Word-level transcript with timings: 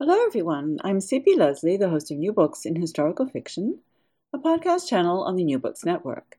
Hello, 0.00 0.16
everyone. 0.24 0.78
I'm 0.84 1.00
C.P. 1.00 1.34
Lesley, 1.34 1.76
the 1.76 1.88
host 1.88 2.12
of 2.12 2.18
New 2.18 2.32
Books 2.32 2.64
in 2.64 2.80
Historical 2.80 3.26
Fiction, 3.26 3.80
a 4.32 4.38
podcast 4.38 4.88
channel 4.88 5.24
on 5.24 5.34
the 5.34 5.42
New 5.42 5.58
Books 5.58 5.84
Network. 5.84 6.38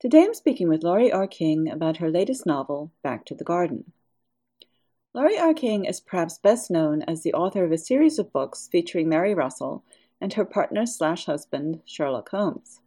Today 0.00 0.24
I'm 0.24 0.32
speaking 0.32 0.66
with 0.66 0.82
Laurie 0.82 1.12
R. 1.12 1.26
King 1.26 1.70
about 1.70 1.98
her 1.98 2.10
latest 2.10 2.46
novel, 2.46 2.90
Back 3.02 3.26
to 3.26 3.34
the 3.34 3.44
Garden. 3.44 3.92
Laurie 5.12 5.36
R. 5.36 5.52
King 5.52 5.84
is 5.84 6.00
perhaps 6.00 6.38
best 6.38 6.70
known 6.70 7.02
as 7.02 7.22
the 7.22 7.34
author 7.34 7.66
of 7.66 7.70
a 7.70 7.76
series 7.76 8.18
of 8.18 8.32
books 8.32 8.66
featuring 8.72 9.10
Mary 9.10 9.34
Russell 9.34 9.84
and 10.18 10.32
her 10.32 10.46
partner 10.46 10.86
slash 10.86 11.26
husband, 11.26 11.82
Sherlock 11.84 12.30
Holmes. 12.30 12.80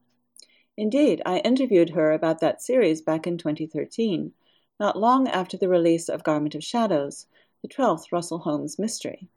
Indeed, 0.75 1.21
I 1.23 1.37
interviewed 1.41 1.91
her 1.91 2.13
about 2.13 2.39
that 2.39 2.63
series 2.63 3.03
back 3.03 3.27
in 3.27 3.37
2013, 3.37 4.31
not 4.79 4.97
long 4.97 5.27
after 5.27 5.55
the 5.55 5.69
release 5.69 6.09
of 6.09 6.23
Garment 6.23 6.55
of 6.55 6.63
Shadows, 6.63 7.27
the 7.61 7.67
12th 7.67 8.11
Russell 8.11 8.39
Holmes 8.39 8.79
mystery. 8.79 9.29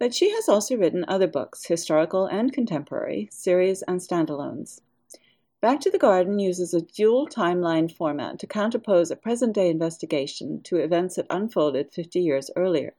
But 0.00 0.14
she 0.14 0.30
has 0.30 0.48
also 0.48 0.78
written 0.78 1.04
other 1.06 1.26
books, 1.28 1.66
historical 1.66 2.24
and 2.24 2.52
contemporary, 2.54 3.28
series 3.30 3.82
and 3.82 4.00
standalones. 4.00 4.80
Back 5.60 5.78
to 5.80 5.90
the 5.90 5.98
Garden 5.98 6.38
uses 6.38 6.72
a 6.72 6.80
dual 6.80 7.28
timeline 7.28 7.94
format 7.94 8.38
to 8.38 8.46
counterpose 8.46 9.10
a 9.10 9.16
present 9.16 9.52
day 9.52 9.68
investigation 9.68 10.62
to 10.62 10.76
events 10.76 11.16
that 11.16 11.26
unfolded 11.28 11.92
50 11.92 12.18
years 12.18 12.50
earlier. 12.56 12.94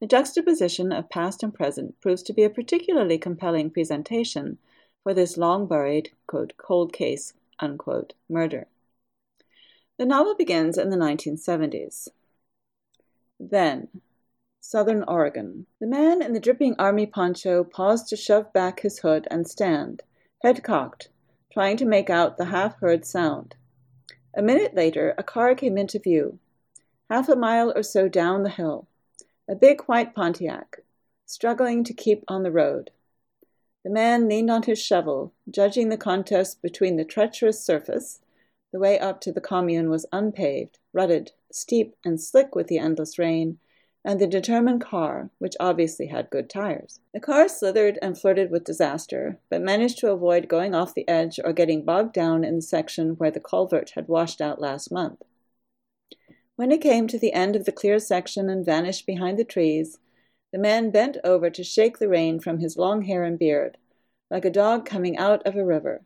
The 0.00 0.06
juxtaposition 0.06 0.90
of 0.90 1.10
past 1.10 1.42
and 1.42 1.52
present 1.52 2.00
proves 2.00 2.22
to 2.22 2.32
be 2.32 2.44
a 2.44 2.50
particularly 2.50 3.18
compelling 3.18 3.70
presentation 3.70 4.56
for 5.02 5.12
this 5.12 5.36
long 5.36 5.66
buried 5.66 6.12
quote, 6.26 6.54
cold 6.56 6.94
case 6.94 7.34
unquote, 7.58 8.14
murder. 8.26 8.68
The 9.98 10.06
novel 10.06 10.34
begins 10.34 10.78
in 10.78 10.88
the 10.88 10.96
1970s. 10.96 12.08
Then, 13.38 13.88
Southern 14.62 15.02
Oregon. 15.04 15.66
The 15.80 15.86
man 15.86 16.20
in 16.20 16.34
the 16.34 16.38
dripping 16.38 16.76
army 16.78 17.06
poncho 17.06 17.64
paused 17.64 18.08
to 18.08 18.16
shove 18.16 18.52
back 18.52 18.80
his 18.80 18.98
hood 18.98 19.26
and 19.30 19.48
stand, 19.48 20.02
head 20.42 20.62
cocked, 20.62 21.08
trying 21.50 21.78
to 21.78 21.86
make 21.86 22.10
out 22.10 22.36
the 22.36 22.44
half 22.44 22.78
heard 22.78 23.06
sound. 23.06 23.56
A 24.36 24.42
minute 24.42 24.74
later, 24.74 25.14
a 25.16 25.22
car 25.22 25.54
came 25.54 25.78
into 25.78 25.98
view, 25.98 26.38
half 27.08 27.30
a 27.30 27.36
mile 27.36 27.72
or 27.74 27.82
so 27.82 28.06
down 28.06 28.42
the 28.42 28.50
hill. 28.50 28.86
A 29.48 29.54
big 29.54 29.80
white 29.84 30.14
Pontiac, 30.14 30.80
struggling 31.24 31.82
to 31.82 31.94
keep 31.94 32.22
on 32.28 32.42
the 32.42 32.52
road. 32.52 32.90
The 33.82 33.90
man 33.90 34.28
leaned 34.28 34.50
on 34.50 34.64
his 34.64 34.78
shovel, 34.78 35.32
judging 35.50 35.88
the 35.88 35.96
contest 35.96 36.60
between 36.60 36.96
the 36.96 37.04
treacherous 37.06 37.64
surface. 37.64 38.20
The 38.72 38.78
way 38.78 38.98
up 38.98 39.22
to 39.22 39.32
the 39.32 39.40
commune 39.40 39.88
was 39.88 40.04
unpaved, 40.12 40.78
rutted, 40.92 41.32
steep, 41.50 41.96
and 42.04 42.20
slick 42.20 42.54
with 42.54 42.66
the 42.66 42.78
endless 42.78 43.18
rain 43.18 43.58
and 44.04 44.20
the 44.20 44.26
determined 44.26 44.80
car, 44.80 45.30
which 45.38 45.56
obviously 45.60 46.06
had 46.06 46.30
good 46.30 46.48
tires. 46.48 47.00
The 47.12 47.20
car 47.20 47.48
slithered 47.48 47.98
and 48.00 48.18
flirted 48.18 48.50
with 48.50 48.64
disaster, 48.64 49.38
but 49.50 49.60
managed 49.60 49.98
to 49.98 50.10
avoid 50.10 50.48
going 50.48 50.74
off 50.74 50.94
the 50.94 51.06
edge 51.08 51.38
or 51.44 51.52
getting 51.52 51.84
bogged 51.84 52.14
down 52.14 52.42
in 52.42 52.56
the 52.56 52.62
section 52.62 53.10
where 53.10 53.30
the 53.30 53.40
culvert 53.40 53.90
had 53.90 54.08
washed 54.08 54.40
out 54.40 54.60
last 54.60 54.90
month. 54.90 55.22
When 56.56 56.72
it 56.72 56.80
came 56.80 57.06
to 57.08 57.18
the 57.18 57.32
end 57.32 57.56
of 57.56 57.64
the 57.64 57.72
clear 57.72 57.98
section 57.98 58.48
and 58.48 58.64
vanished 58.64 59.06
behind 59.06 59.38
the 59.38 59.44
trees, 59.44 59.98
the 60.52 60.58
man 60.58 60.90
bent 60.90 61.16
over 61.22 61.50
to 61.50 61.62
shake 61.62 61.98
the 61.98 62.08
rain 62.08 62.40
from 62.40 62.58
his 62.58 62.76
long 62.76 63.02
hair 63.02 63.22
and 63.22 63.38
beard, 63.38 63.76
like 64.30 64.44
a 64.44 64.50
dog 64.50 64.86
coming 64.86 65.16
out 65.16 65.46
of 65.46 65.56
a 65.56 65.64
river, 65.64 66.02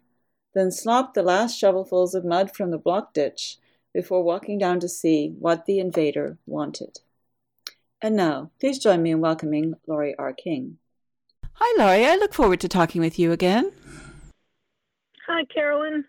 then 0.54 0.70
slopped 0.70 1.14
the 1.14 1.22
last 1.22 1.60
shovelfuls 1.60 2.14
of 2.14 2.24
mud 2.24 2.54
from 2.54 2.70
the 2.70 2.78
block 2.78 3.14
ditch 3.14 3.58
before 3.92 4.22
walking 4.22 4.58
down 4.58 4.80
to 4.80 4.88
see 4.88 5.34
what 5.38 5.66
the 5.66 5.78
invader 5.78 6.38
wanted. 6.46 7.00
And 8.04 8.16
now, 8.16 8.50
please 8.60 8.78
join 8.78 9.02
me 9.02 9.12
in 9.12 9.20
welcoming 9.22 9.76
Laurie 9.86 10.14
R. 10.18 10.34
King. 10.34 10.76
Hi, 11.54 11.82
Laurie. 11.82 12.04
I 12.04 12.16
look 12.16 12.34
forward 12.34 12.60
to 12.60 12.68
talking 12.68 13.00
with 13.00 13.18
you 13.18 13.32
again. 13.32 13.72
Hi, 15.26 15.46
Carolyn. 15.46 16.04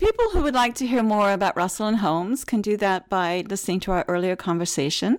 People 0.00 0.30
who 0.32 0.42
would 0.42 0.56
like 0.56 0.74
to 0.74 0.86
hear 0.88 1.04
more 1.04 1.30
about 1.30 1.56
Russell 1.56 1.86
and 1.86 1.98
Holmes 1.98 2.44
can 2.44 2.60
do 2.60 2.76
that 2.78 3.08
by 3.08 3.44
listening 3.48 3.78
to 3.78 3.92
our 3.92 4.04
earlier 4.08 4.34
conversation, 4.34 5.18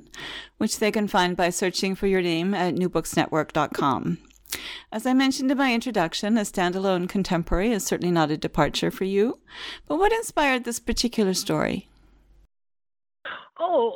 which 0.57 0.79
they 0.79 0.91
can 0.91 1.07
find 1.07 1.37
by 1.37 1.51
searching 1.51 1.95
for 1.95 2.07
your 2.07 2.21
name 2.21 2.53
at 2.53 2.75
newbooksnetwork.com. 2.75 4.17
As 4.91 5.05
I 5.05 5.13
mentioned 5.13 5.49
in 5.49 5.57
my 5.57 5.73
introduction, 5.73 6.37
a 6.37 6.41
standalone 6.41 7.07
contemporary 7.07 7.71
is 7.71 7.85
certainly 7.85 8.11
not 8.11 8.29
a 8.29 8.35
departure 8.35 8.91
for 8.91 9.05
you. 9.05 9.39
But 9.87 9.99
what 9.99 10.11
inspired 10.11 10.65
this 10.65 10.81
particular 10.81 11.33
story? 11.33 11.87
Oh, 13.57 13.95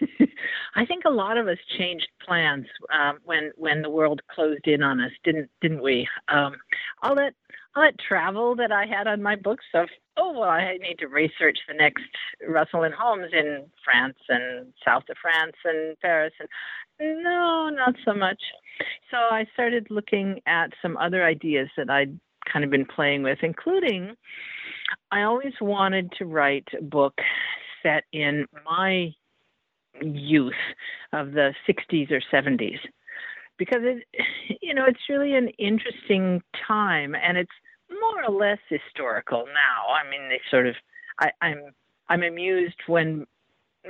I 0.74 0.86
think 0.86 1.04
a 1.04 1.10
lot 1.10 1.36
of 1.36 1.48
us 1.48 1.58
changed 1.78 2.08
plans 2.24 2.66
um, 2.92 3.18
when 3.24 3.52
when 3.56 3.82
the 3.82 3.90
world 3.90 4.20
closed 4.34 4.66
in 4.66 4.82
on 4.82 5.00
us, 5.00 5.12
didn't 5.24 5.50
didn't 5.60 5.82
we? 5.82 6.08
Um, 6.28 6.54
all 7.02 7.14
that 7.16 7.34
all 7.74 7.82
that 7.82 7.98
travel 7.98 8.56
that 8.56 8.72
I 8.72 8.86
had 8.86 9.06
on 9.06 9.22
my 9.22 9.36
books 9.36 9.64
of 9.74 9.88
oh 10.16 10.32
well, 10.38 10.48
I 10.48 10.76
need 10.78 10.98
to 11.00 11.08
research 11.08 11.58
the 11.68 11.74
next 11.74 12.04
Russell 12.46 12.84
and 12.84 12.94
Holmes 12.94 13.30
in 13.32 13.66
France 13.84 14.18
and 14.28 14.72
south 14.84 15.04
of 15.10 15.16
France 15.20 15.56
and 15.64 15.98
Paris, 16.00 16.32
and 16.38 17.22
no, 17.22 17.70
not 17.70 17.94
so 18.04 18.12
much. 18.12 18.40
So 19.10 19.16
I 19.16 19.46
started 19.54 19.86
looking 19.90 20.40
at 20.46 20.72
some 20.82 20.96
other 20.96 21.24
ideas 21.24 21.68
that 21.76 21.90
I'd 21.90 22.18
kind 22.50 22.64
of 22.64 22.70
been 22.70 22.86
playing 22.86 23.22
with, 23.22 23.38
including 23.42 24.14
I 25.10 25.22
always 25.22 25.52
wanted 25.60 26.12
to 26.18 26.26
write 26.26 26.68
a 26.78 26.82
book 26.82 27.14
set 27.82 28.04
in 28.12 28.46
my 28.64 29.12
youth 30.02 30.52
of 31.12 31.32
the 31.32 31.54
60s 31.68 32.10
or 32.10 32.22
70s 32.32 32.78
because 33.60 33.82
it 33.82 34.04
you 34.62 34.74
know 34.74 34.86
it's 34.86 35.08
really 35.08 35.34
an 35.34 35.48
interesting 35.58 36.42
time 36.66 37.14
and 37.14 37.36
it's 37.36 37.52
more 37.90 38.24
or 38.24 38.32
less 38.32 38.58
historical 38.68 39.44
now. 39.46 39.92
I 39.92 40.08
mean 40.10 40.28
they 40.28 40.40
sort 40.50 40.66
of 40.66 40.74
I, 41.20 41.30
i'm 41.42 41.60
i'm 42.08 42.22
amused 42.22 42.76
when 42.86 43.26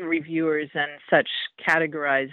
reviewers 0.00 0.69
and 0.75 0.91
such 1.09 1.28
categorize 1.66 2.32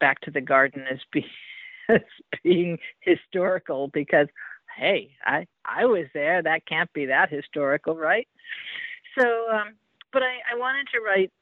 back 0.00 0.20
to 0.20 0.30
the 0.30 0.40
garden 0.40 0.84
as, 0.90 0.98
be, 1.12 1.24
as 1.88 2.00
being 2.42 2.78
historical 3.00 3.88
because 3.88 4.28
hey 4.76 5.10
i 5.24 5.46
i 5.64 5.86
was 5.86 6.06
there. 6.12 6.42
That 6.42 6.66
can't 6.66 6.92
be 6.92 7.06
that 7.06 7.30
historical 7.30 7.96
right? 7.96 8.28
So 9.18 9.24
um 9.50 9.74
but 10.12 10.22
i 10.22 10.36
i 10.52 10.58
wanted 10.58 10.86
to 10.92 11.00
write 11.00 11.32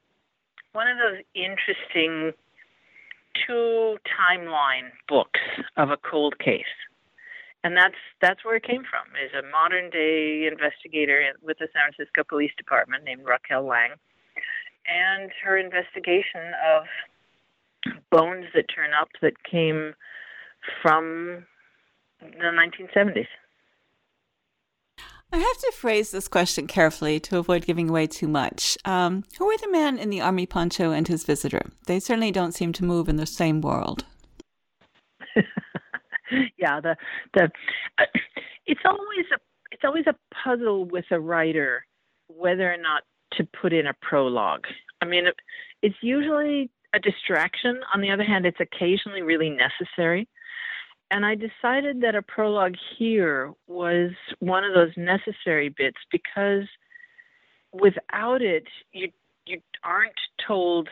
one 0.72 0.88
of 0.88 0.96
those 0.98 1.22
interesting 1.34 2.32
two 3.46 3.96
timeline 4.04 4.90
books 5.08 5.40
of 5.76 5.90
a 5.90 5.96
cold 5.96 6.38
case. 6.38 6.64
And 7.64 7.76
that's 7.76 7.94
that's 8.20 8.44
where 8.44 8.56
it 8.56 8.64
came 8.64 8.82
from. 8.82 9.06
Is 9.14 9.30
a 9.32 9.48
modern 9.48 9.88
day 9.90 10.48
investigator 10.50 11.32
with 11.42 11.58
the 11.58 11.68
San 11.72 11.92
Francisco 11.92 12.24
Police 12.28 12.50
Department 12.58 13.04
named 13.04 13.22
Raquel 13.24 13.64
Lang, 13.64 13.92
and 14.86 15.30
her 15.44 15.56
investigation 15.56 16.54
of 16.66 16.84
bones 18.10 18.46
that 18.54 18.64
turn 18.74 18.90
up 19.00 19.08
that 19.20 19.44
came 19.44 19.94
from 20.82 21.46
the 22.20 22.50
1970s. 22.50 23.26
I 25.32 25.38
have 25.38 25.58
to 25.58 25.72
phrase 25.74 26.10
this 26.10 26.28
question 26.28 26.66
carefully 26.66 27.18
to 27.20 27.38
avoid 27.38 27.64
giving 27.64 27.88
away 27.88 28.06
too 28.06 28.28
much. 28.28 28.76
Um, 28.84 29.24
who 29.38 29.48
are 29.48 29.56
the 29.56 29.70
man 29.70 29.98
in 29.98 30.10
the 30.10 30.20
army 30.20 30.44
poncho 30.44 30.92
and 30.92 31.08
his 31.08 31.24
visitor? 31.24 31.62
They 31.86 32.00
certainly 32.00 32.30
don't 32.30 32.52
seem 32.52 32.74
to 32.74 32.84
move 32.84 33.08
in 33.08 33.16
the 33.16 33.24
same 33.24 33.62
world. 33.62 34.04
yeah, 36.58 36.80
the 36.82 36.96
the 37.32 37.50
uh, 37.98 38.04
it's 38.66 38.82
always 38.84 39.26
a 39.34 39.38
it's 39.70 39.84
always 39.84 40.04
a 40.06 40.14
puzzle 40.44 40.84
with 40.84 41.06
a 41.10 41.18
writer 41.18 41.86
whether 42.28 42.70
or 42.70 42.76
not 42.76 43.04
to 43.32 43.48
put 43.58 43.72
in 43.72 43.86
a 43.86 43.94
prologue. 44.02 44.66
I 45.00 45.06
mean, 45.06 45.26
it, 45.26 45.36
it's 45.80 45.96
usually 46.02 46.70
a 46.94 46.98
distraction. 46.98 47.80
On 47.94 48.02
the 48.02 48.10
other 48.10 48.24
hand, 48.24 48.44
it's 48.44 48.60
occasionally 48.60 49.22
really 49.22 49.48
necessary 49.48 50.28
and 51.12 51.26
I 51.26 51.34
decided 51.34 52.00
that 52.00 52.14
a 52.14 52.22
prologue 52.22 52.74
here 52.98 53.52
was 53.66 54.12
one 54.38 54.64
of 54.64 54.72
those 54.72 54.92
necessary 54.96 55.68
bits 55.68 55.98
because 56.10 56.64
without 57.70 58.40
it, 58.40 58.64
you 58.92 59.10
you 59.44 59.60
aren't 59.84 60.18
told 60.46 60.88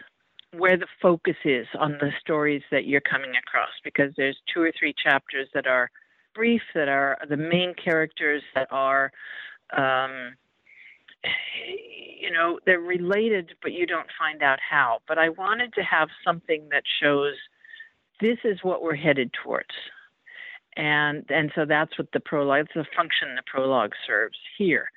where 0.56 0.76
the 0.76 0.87
focus 1.00 1.37
is 1.44 1.67
on 1.78 1.93
the 2.00 2.11
stories 2.20 2.62
that 2.70 2.84
you're 2.84 3.00
coming 3.00 3.31
across 3.31 3.70
because 3.82 4.12
there's 4.17 4.37
two 4.52 4.61
or 4.61 4.72
three 4.78 4.93
chapters 5.02 5.49
that 5.55 5.67
are 5.67 5.90
brief 6.34 6.62
that 6.75 6.88
are 6.88 7.17
the 7.28 7.37
main 7.37 7.72
characters 7.82 8.43
that 8.55 8.69
are 8.70 9.11
um, 9.75 10.34
you 12.20 12.31
know 12.31 12.58
they're 12.67 12.78
related 12.78 13.52
but 13.62 13.72
you 13.72 13.87
don't 13.87 14.11
find 14.19 14.43
out 14.43 14.58
how. 14.61 14.99
But 15.08 15.17
i 15.17 15.31
wanted 15.31 15.72
to 15.75 15.82
have 15.82 16.11
something 16.22 16.69
that 16.72 16.82
shows 17.02 17.37
this 18.20 18.37
is 18.44 18.58
what 18.62 18.82
we're 18.82 18.96
headed 18.96 19.31
towards 19.43 19.72
and 20.81 21.25
and 21.29 21.53
so 21.55 21.67
that's 21.67 21.99
what 21.99 22.09
the 22.12 22.21
prologue 22.21 22.65
it's 22.65 22.75
the 22.75 22.85
function 22.97 23.35
the 23.37 23.43
prologue 23.47 23.93
serves 24.06 24.38
here. 24.56 24.91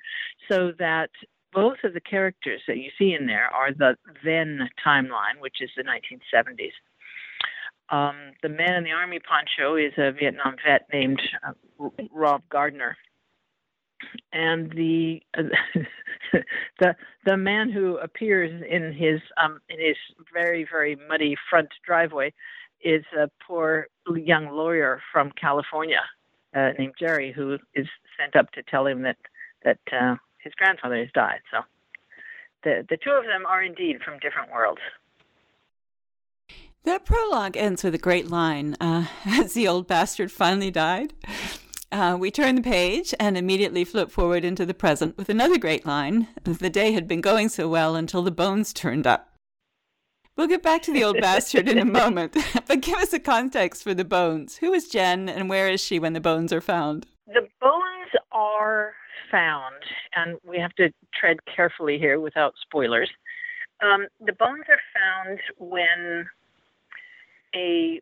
So 0.50 0.72
that 0.78 1.10
both 1.52 1.78
of 1.84 1.92
the 1.92 2.00
characters 2.00 2.62
that 2.66 2.78
you 2.78 2.90
see 2.98 3.12
in 3.12 3.26
there 3.26 3.48
are 3.54 3.72
the 3.72 3.96
then 4.24 4.68
timeline 4.84 5.40
which 5.40 5.56
is 5.60 5.70
the 5.76 5.84
1970s 5.84 6.72
um, 7.90 8.32
the 8.42 8.48
man 8.48 8.74
in 8.74 8.84
the 8.84 8.92
army 8.92 9.20
poncho 9.20 9.76
is 9.76 9.92
a 9.98 10.10
vietnam 10.10 10.56
vet 10.66 10.86
named 10.92 11.20
uh, 11.46 11.52
rob 12.12 12.42
gardner. 12.50 12.96
And 14.32 14.70
the 14.72 15.20
uh, 15.36 15.42
the 16.80 16.94
the 17.24 17.36
man 17.36 17.70
who 17.70 17.98
appears 17.98 18.50
in 18.68 18.92
his 18.92 19.20
um, 19.42 19.60
in 19.68 19.78
his 19.80 19.96
very 20.32 20.66
very 20.70 20.96
muddy 21.08 21.36
front 21.48 21.68
driveway 21.86 22.32
is 22.84 23.04
a 23.18 23.28
poor 23.46 23.88
young 24.14 24.50
lawyer 24.50 25.00
from 25.10 25.32
California 25.40 26.02
uh, 26.54 26.70
named 26.78 26.94
Jerry 26.98 27.32
who 27.32 27.58
is 27.74 27.86
sent 28.20 28.36
up 28.36 28.52
to 28.52 28.62
tell 28.62 28.86
him 28.86 29.02
that 29.02 29.16
that 29.64 29.78
uh, 29.90 30.16
his 30.42 30.52
grandfather 30.54 30.98
has 30.98 31.08
died. 31.14 31.40
So 31.50 31.60
the 32.62 32.86
the 32.88 32.98
two 32.98 33.10
of 33.10 33.24
them 33.24 33.46
are 33.46 33.62
indeed 33.62 33.98
from 34.04 34.18
different 34.18 34.52
worlds. 34.52 34.80
That 36.84 37.06
prologue 37.06 37.56
ends 37.56 37.82
with 37.82 37.94
a 37.94 37.98
great 37.98 38.28
line. 38.28 38.76
Uh, 38.78 39.00
has 39.22 39.54
the 39.54 39.66
old 39.66 39.88
bastard 39.88 40.30
finally 40.30 40.70
died? 40.70 41.14
Uh, 41.90 42.16
we 42.18 42.30
turn 42.30 42.56
the 42.56 42.60
page 42.60 43.14
and 43.20 43.38
immediately 43.38 43.84
flip 43.84 44.10
forward 44.10 44.44
into 44.44 44.66
the 44.66 44.74
present 44.74 45.16
with 45.16 45.28
another 45.28 45.56
great 45.56 45.86
line. 45.86 46.28
The 46.42 46.68
day 46.68 46.92
had 46.92 47.06
been 47.06 47.20
going 47.20 47.48
so 47.48 47.68
well 47.68 47.94
until 47.94 48.22
the 48.22 48.30
bones 48.30 48.72
turned 48.72 49.06
up. 49.06 49.33
We'll 50.36 50.48
get 50.48 50.62
back 50.62 50.82
to 50.82 50.92
the 50.92 51.04
old 51.04 51.20
bastard 51.20 51.68
in 51.68 51.78
a 51.78 51.84
moment, 51.84 52.36
but 52.66 52.80
give 52.80 52.98
us 52.98 53.12
a 53.12 53.20
context 53.20 53.84
for 53.84 53.94
the 53.94 54.04
bones. 54.04 54.56
Who 54.56 54.72
is 54.72 54.88
Jen 54.88 55.28
and 55.28 55.48
where 55.48 55.68
is 55.68 55.80
she 55.80 56.00
when 56.00 56.12
the 56.12 56.20
bones 56.20 56.52
are 56.52 56.60
found? 56.60 57.06
The 57.28 57.46
bones 57.60 58.10
are 58.32 58.94
found, 59.30 59.76
and 60.16 60.38
we 60.44 60.58
have 60.58 60.72
to 60.74 60.92
tread 61.14 61.38
carefully 61.54 61.98
here 61.98 62.18
without 62.18 62.54
spoilers. 62.60 63.10
Um, 63.80 64.06
the 64.20 64.32
bones 64.32 64.64
are 64.68 64.80
found 64.92 65.38
when 65.58 66.26
a 67.54 68.00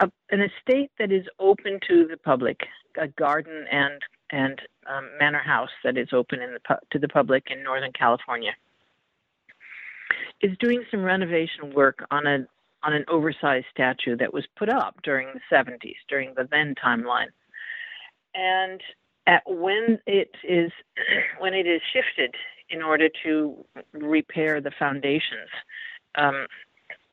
a, 0.00 0.10
an 0.30 0.40
estate 0.40 0.90
that 0.98 1.12
is 1.12 1.24
open 1.38 1.78
to 1.88 2.06
the 2.08 2.16
public, 2.16 2.60
a 2.98 3.08
garden 3.08 3.64
and 3.70 4.00
and 4.30 4.60
um, 4.86 5.08
manor 5.18 5.42
house 5.42 5.70
that 5.82 5.96
is 5.96 6.08
open 6.12 6.40
the 6.40 6.78
to 6.90 6.98
the 6.98 7.08
public 7.08 7.44
in 7.50 7.62
Northern 7.62 7.92
California, 7.92 8.52
is 10.42 10.56
doing 10.58 10.84
some 10.90 11.02
renovation 11.02 11.72
work 11.74 12.04
on 12.10 12.26
a 12.26 12.46
on 12.84 12.92
an 12.92 13.04
oversized 13.08 13.66
statue 13.70 14.16
that 14.16 14.34
was 14.34 14.44
put 14.58 14.68
up 14.68 14.96
during 15.04 15.28
the 15.34 15.56
70s, 15.56 15.94
during 16.08 16.34
the 16.34 16.48
then 16.50 16.74
timeline, 16.84 17.28
and 18.34 18.80
at 19.26 19.42
when 19.46 19.98
it 20.06 20.30
is 20.42 20.72
when 21.38 21.54
it 21.54 21.66
is 21.66 21.80
shifted 21.92 22.34
in 22.70 22.82
order 22.82 23.08
to 23.22 23.64
repair 23.92 24.60
the 24.60 24.72
foundations, 24.78 25.48
um, 26.16 26.46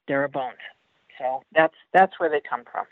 there 0.07 0.23
are 0.23 0.27
bones. 0.27 0.57
So 1.17 1.43
that's 1.53 1.75
that's 1.93 2.13
where 2.19 2.29
they 2.29 2.41
come 2.49 2.63
from. 2.71 2.85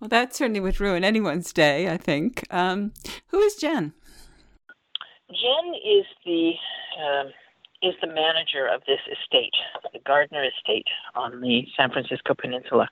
Well, 0.00 0.08
that 0.08 0.34
certainly 0.34 0.60
would 0.60 0.80
ruin 0.80 1.04
anyone's 1.04 1.52
day. 1.52 1.90
I 1.90 1.96
think. 1.96 2.44
Um, 2.50 2.92
who 3.28 3.40
is 3.40 3.56
Jen? 3.56 3.92
Jen 5.28 5.74
is 5.74 6.06
the 6.24 6.52
um, 7.02 7.32
is 7.84 7.94
the 8.00 8.06
manager 8.06 8.66
of 8.66 8.80
this 8.86 9.00
estate, 9.12 9.52
the 9.92 9.98
Gardner 10.06 10.42
Estate 10.44 10.86
on 11.14 11.42
the 11.42 11.66
San 11.76 11.90
Francisco 11.90 12.34
Peninsula. 12.34 12.88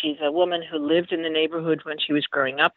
She's 0.00 0.18
a 0.22 0.30
woman 0.30 0.62
who 0.62 0.78
lived 0.78 1.10
in 1.10 1.22
the 1.22 1.30
neighborhood 1.30 1.80
when 1.84 1.96
she 1.98 2.12
was 2.12 2.26
growing 2.26 2.60
up. 2.60 2.74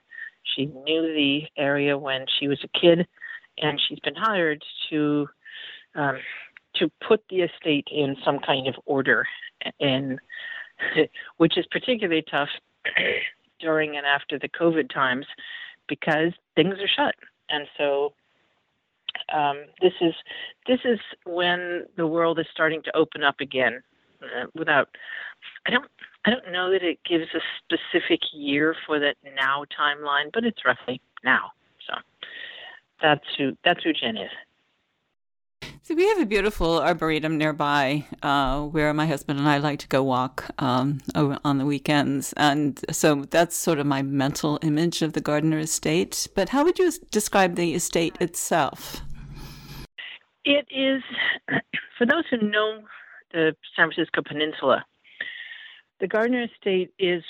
She 0.56 0.68
knew 0.68 1.02
the 1.02 1.42
area 1.58 1.98
when 1.98 2.26
she 2.40 2.48
was 2.48 2.60
a 2.64 2.80
kid, 2.80 3.06
and 3.58 3.80
she's 3.88 4.00
been 4.00 4.16
hired 4.16 4.64
to 4.90 5.28
um, 5.96 6.18
to 6.76 6.90
put 7.08 7.22
the 7.30 7.42
estate 7.42 7.88
in 7.92 8.16
some 8.24 8.40
kind 8.40 8.68
of 8.68 8.76
order, 8.86 9.28
and 9.80 10.18
which 11.38 11.58
is 11.58 11.66
particularly 11.72 12.24
tough 12.32 12.50
during 13.60 13.98
and 13.98 14.06
after 14.06 14.40
the 14.40 14.50
COVID 14.50 14.92
times 14.94 15.26
because 15.88 16.32
things 16.56 16.76
are 16.80 16.88
shut, 16.88 17.16
and 17.50 17.68
so 17.78 18.14
um, 19.34 19.66
this 19.82 19.94
is 20.02 20.14
this 20.68 20.80
is 20.86 21.00
when 21.26 21.86
the 21.98 22.08
world 22.08 22.40
is 22.40 22.46
starting 22.52 22.82
to 22.84 22.96
open 22.96 23.24
up 23.24 23.40
again. 23.40 23.82
Uh, 24.22 24.46
without, 24.56 24.90
I 25.68 25.72
don't 25.72 25.90
I 26.26 26.30
don't 26.30 26.52
know 26.52 26.72
that 26.72 26.84
it 26.84 27.00
gives 27.04 27.28
a 27.34 27.40
specific 27.64 28.22
year 28.34 28.76
for 28.86 29.00
that 29.00 29.16
now 29.36 29.66
timeline, 29.78 30.32
but 30.34 30.46
it's 30.46 30.66
roughly 30.66 31.02
now. 31.24 31.52
So 31.88 31.94
that's 33.02 33.26
who 33.38 33.58
that's 33.64 33.84
who 33.84 33.94
Jen 33.94 34.18
is. 34.18 34.32
So 35.86 35.96
we 35.96 36.08
have 36.08 36.22
a 36.22 36.26
beautiful 36.26 36.80
arboretum 36.80 37.38
nearby 37.38 38.06
uh, 38.22 38.62
where 38.62 38.94
my 38.94 39.06
husband 39.06 39.38
and 39.38 39.50
I 39.50 39.58
like 39.58 39.80
to 39.80 39.88
go 39.90 40.02
walk 40.02 40.46
um, 40.58 41.02
on 41.14 41.58
the 41.58 41.66
weekends, 41.66 42.32
and 42.38 42.80
so 42.90 43.26
that's 43.30 43.54
sort 43.54 43.80
of 43.80 43.86
my 43.86 44.02
mental 44.02 44.60
image 44.62 45.02
of 45.02 45.12
the 45.12 45.20
Gardner 45.20 45.60
Estate. 45.60 46.30
But 46.36 46.48
how 46.48 46.64
would 46.64 46.80
you 46.80 46.90
describe 47.12 47.56
the 47.56 47.74
estate 47.74 48.16
itself? 48.22 49.02
It 50.46 50.66
is, 50.72 51.04
for 51.98 52.06
those 52.06 52.24
who 52.32 52.38
know 52.38 52.80
the 53.34 53.54
San 53.76 53.92
Francisco 53.92 54.22
Peninsula, 54.26 54.86
the 56.00 56.08
Gardner 56.08 56.44
Estate 56.44 56.94
is 56.98 57.24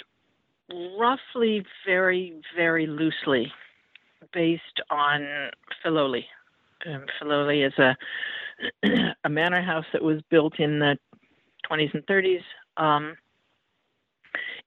roughly, 1.00 1.66
very, 1.88 2.40
very 2.56 2.86
loosely 2.86 3.52
based 4.32 4.80
on 4.92 5.50
Filoli. 5.84 6.26
Um, 6.86 7.06
is 7.50 7.74
a 7.80 7.96
a 9.24 9.30
manor 9.30 9.62
house 9.62 9.86
that 9.94 10.04
was 10.04 10.22
built 10.30 10.60
in 10.60 10.80
the 10.80 10.98
20s 11.70 11.94
and 11.94 12.06
30s. 12.06 12.42
Um, 12.78 13.16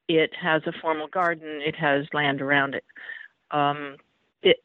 it 0.09 0.31
has 0.41 0.63
a 0.67 0.73
formal 0.81 1.09
garden. 1.09 1.61
It 1.65 1.75
has 1.77 2.07
land 2.13 2.41
around 2.41 2.75
it. 2.75 2.85
Um, 3.51 3.97
it 4.43 4.59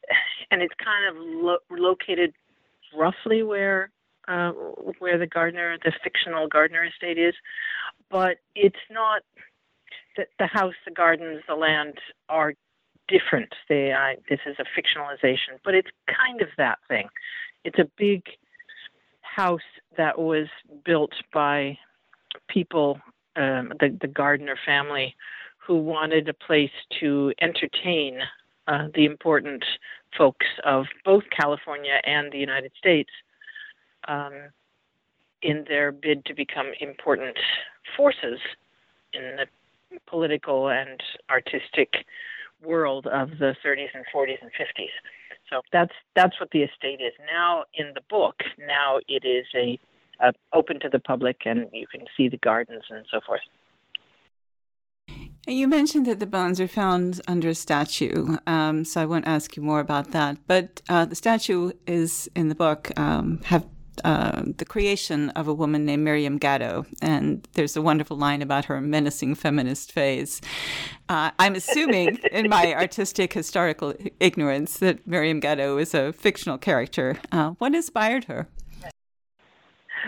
and 0.51 0.61
it's 0.61 0.73
kind 0.83 1.09
of 1.09 1.15
lo- 1.17 1.57
located 1.69 2.33
roughly 2.95 3.43
where 3.43 3.89
uh, 4.27 4.51
where 4.99 5.17
the 5.17 5.27
Gardner, 5.27 5.77
the 5.83 5.91
fictional 6.03 6.47
Gardner 6.47 6.85
estate 6.85 7.17
is, 7.17 7.33
but 8.09 8.37
it's 8.55 8.75
not. 8.89 9.23
The, 10.17 10.25
the 10.39 10.47
house, 10.47 10.73
the 10.83 10.91
gardens, 10.91 11.41
the 11.47 11.55
land 11.55 11.93
are 12.27 12.53
different. 13.07 13.53
They, 13.69 13.93
I, 13.93 14.15
this 14.29 14.39
is 14.45 14.57
a 14.59 14.65
fictionalization, 14.77 15.57
but 15.63 15.73
it's 15.73 15.87
kind 16.05 16.41
of 16.41 16.49
that 16.57 16.79
thing. 16.89 17.07
It's 17.63 17.79
a 17.79 17.89
big 17.97 18.23
house 19.35 19.61
that 19.97 20.19
was 20.19 20.47
built 20.83 21.13
by 21.33 21.77
people, 22.47 22.99
um, 23.35 23.73
the, 23.79 23.97
the 24.01 24.07
Gardner 24.07 24.57
family, 24.65 25.15
who 25.57 25.77
wanted 25.77 26.27
a 26.27 26.33
place 26.33 26.71
to 26.99 27.33
entertain 27.41 28.19
uh, 28.67 28.87
the 28.93 29.05
important 29.05 29.63
folks 30.17 30.47
of 30.65 30.85
both 31.05 31.23
California 31.35 31.99
and 32.05 32.31
the 32.31 32.37
United 32.37 32.71
States 32.77 33.09
um, 34.07 34.33
in 35.41 35.65
their 35.67 35.91
bid 35.91 36.25
to 36.25 36.33
become 36.33 36.71
important 36.79 37.37
forces 37.95 38.39
in 39.13 39.37
the 39.37 39.45
political 40.07 40.69
and 40.69 41.01
artistic 41.29 42.05
world 42.63 43.07
of 43.07 43.29
the 43.39 43.55
30s 43.65 43.89
and 43.93 44.05
40s 44.13 44.41
and 44.41 44.51
50s. 44.51 44.93
So 45.51 45.61
that's 45.71 45.93
that's 46.15 46.39
what 46.39 46.49
the 46.51 46.59
estate 46.59 47.01
is 47.01 47.13
now 47.31 47.65
in 47.73 47.93
the 47.93 48.01
book. 48.09 48.35
Now 48.57 48.99
it 49.07 49.25
is 49.25 49.45
a 49.55 49.77
uh, 50.23 50.31
open 50.53 50.79
to 50.79 50.89
the 50.89 50.99
public, 50.99 51.41
and 51.45 51.67
you 51.73 51.87
can 51.87 52.05
see 52.15 52.29
the 52.29 52.37
gardens 52.37 52.83
and 52.89 53.05
so 53.11 53.19
forth. 53.25 53.41
You 55.47 55.67
mentioned 55.67 56.05
that 56.05 56.19
the 56.19 56.27
bones 56.27 56.61
are 56.61 56.67
found 56.67 57.19
under 57.27 57.49
a 57.49 57.55
statue, 57.55 58.37
um, 58.45 58.85
so 58.85 59.01
I 59.01 59.05
won't 59.05 59.27
ask 59.27 59.57
you 59.57 59.63
more 59.63 59.79
about 59.79 60.11
that. 60.11 60.37
But 60.45 60.81
uh, 60.87 61.05
the 61.05 61.15
statue 61.15 61.71
is 61.87 62.29
in 62.35 62.49
the 62.49 62.55
book 62.55 62.91
um, 62.97 63.41
have 63.45 63.65
uh, 64.03 64.43
the 64.57 64.65
creation 64.65 65.29
of 65.31 65.47
a 65.47 65.53
woman 65.53 65.85
named 65.85 66.03
Miriam 66.03 66.39
Gado, 66.39 66.85
and 67.01 67.47
there's 67.53 67.75
a 67.75 67.81
wonderful 67.81 68.17
line 68.17 68.41
about 68.41 68.65
her 68.65 68.81
menacing 68.81 69.35
feminist 69.35 69.91
phase. 69.91 70.41
Uh, 71.09 71.31
I'm 71.39 71.55
assuming, 71.55 72.17
in 72.31 72.49
my 72.49 72.73
artistic 72.73 73.33
historical 73.33 73.93
ignorance, 74.19 74.79
that 74.79 75.05
Miriam 75.07 75.41
Gado 75.41 75.81
is 75.81 75.93
a 75.93 76.13
fictional 76.13 76.57
character. 76.57 77.17
Uh, 77.31 77.51
what 77.59 77.73
inspired 77.75 78.25
her? 78.25 78.47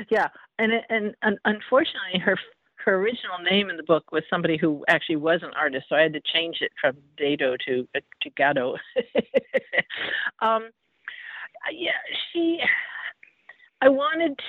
yeah, 0.10 0.28
and 0.60 0.72
and, 0.90 1.16
and 1.22 1.38
unfortunately, 1.46 2.20
her 2.20 2.38
her 2.86 2.96
original 2.96 3.38
name 3.50 3.70
in 3.70 3.78
the 3.78 3.84
book 3.84 4.12
was 4.12 4.24
somebody 4.30 4.58
who 4.58 4.84
actually 4.88 5.16
was 5.16 5.40
an 5.42 5.52
artist, 5.56 5.86
so 5.90 5.96
I 5.96 6.02
had 6.02 6.14
to 6.14 6.22
change 6.34 6.58
it 6.62 6.72
from 6.80 6.98
Dado 7.18 7.56
to 7.66 7.88
uh, 7.96 8.00
to 8.22 8.30
Gado. 8.32 8.78
um, 10.42 10.70
yeah, 11.72 11.92
she. 12.32 12.60
I 13.84 13.90
wanted 13.90 14.40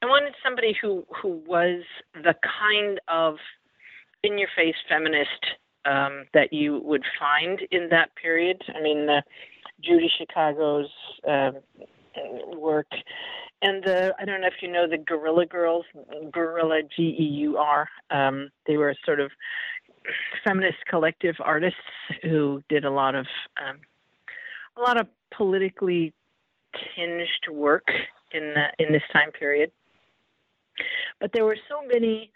I 0.00 0.06
wanted 0.06 0.34
somebody 0.44 0.76
who 0.80 1.04
who 1.20 1.42
was 1.44 1.82
the 2.14 2.34
kind 2.62 3.00
of 3.08 3.34
in 4.22 4.38
your 4.38 4.48
face 4.56 4.76
feminist 4.88 5.44
um, 5.84 6.26
that 6.34 6.52
you 6.52 6.80
would 6.84 7.02
find 7.18 7.60
in 7.72 7.88
that 7.90 8.14
period. 8.14 8.62
I 8.72 8.80
mean, 8.80 9.08
Judy 9.82 10.08
Chicago's 10.16 10.90
uh, 11.28 11.50
work, 12.54 12.86
and 13.60 13.82
the 13.82 14.14
I 14.20 14.24
don't 14.24 14.40
know 14.40 14.46
if 14.46 14.62
you 14.62 14.70
know 14.70 14.88
the 14.88 14.98
Guerrilla 14.98 15.46
Girls, 15.46 15.84
Guerrilla 16.30 16.82
G 16.96 17.16
E 17.18 17.24
U 17.24 17.56
R. 17.56 17.88
Um, 18.10 18.50
they 18.68 18.76
were 18.76 18.94
sort 19.04 19.18
of 19.18 19.32
feminist 20.44 20.78
collective 20.88 21.34
artists 21.40 21.80
who 22.22 22.62
did 22.68 22.84
a 22.84 22.90
lot 22.90 23.16
of 23.16 23.26
um, 23.60 23.80
a 24.76 24.80
lot 24.80 25.00
of 25.00 25.08
politically 25.32 26.14
tinged 26.94 27.28
work 27.50 27.88
in 28.32 28.54
the, 28.54 28.84
in 28.84 28.92
this 28.92 29.02
time 29.12 29.32
period. 29.32 29.70
But 31.20 31.30
there 31.34 31.44
were 31.44 31.58
so 31.68 31.86
many 31.86 32.30